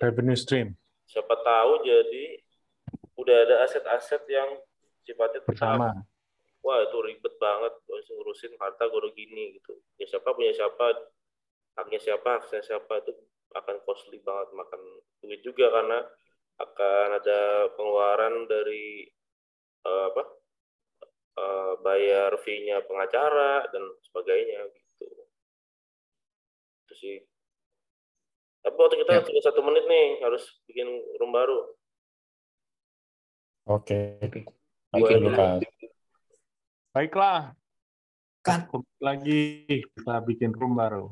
Revenue 0.00 0.40
stream. 0.40 0.72
Siapa 1.04 1.36
tahu 1.44 1.84
jadi 1.84 2.40
udah 3.20 3.36
ada 3.44 3.56
aset-aset 3.68 4.24
yang 4.26 4.50
sifatnya 5.04 5.40
bersama. 5.44 5.92
Wah 6.64 6.80
itu 6.80 6.96
ribet 7.04 7.36
banget, 7.36 7.76
harus 7.76 8.08
ngurusin 8.08 8.56
harta 8.56 8.88
gue 8.88 9.12
gini 9.12 9.60
gitu. 9.60 9.76
Ya 10.00 10.08
siapa 10.08 10.32
punya 10.32 10.56
siapa, 10.56 11.12
haknya 11.76 12.00
siapa, 12.00 12.40
haknya 12.40 12.64
siapa 12.64 13.04
itu 13.04 13.12
akan 13.52 13.76
costly 13.84 14.18
banget, 14.24 14.48
makan 14.56 14.80
duit 15.20 15.44
juga 15.44 15.68
karena 15.68 16.00
akan 16.56 17.08
ada 17.20 17.68
pengeluaran 17.76 18.48
dari 18.48 19.04
uh, 19.84 20.08
apa 20.08 20.24
uh, 21.36 21.72
bayar 21.84 22.32
fee-nya 22.40 22.80
pengacara 22.88 23.68
dan 23.68 23.84
sebagainya 24.08 24.64
gitu. 24.72 25.06
Itu 26.88 26.94
sih. 26.96 27.16
Tapi 28.64 28.76
waktu 28.80 28.96
kita 29.04 29.12
ya. 29.20 29.42
satu 29.44 29.60
menit 29.60 29.84
nih 29.84 30.24
harus 30.24 30.48
bikin 30.64 30.88
room 31.20 31.36
baru. 31.36 31.76
Oke. 33.68 34.16
Oke, 34.94 35.14
Lukas. 35.18 35.58
Baiklah. 36.94 37.58
Kan 38.44 38.68
lagi 39.02 39.66
kita 39.66 40.20
bikin 40.22 40.54
room 40.54 40.78
baru. 40.78 41.10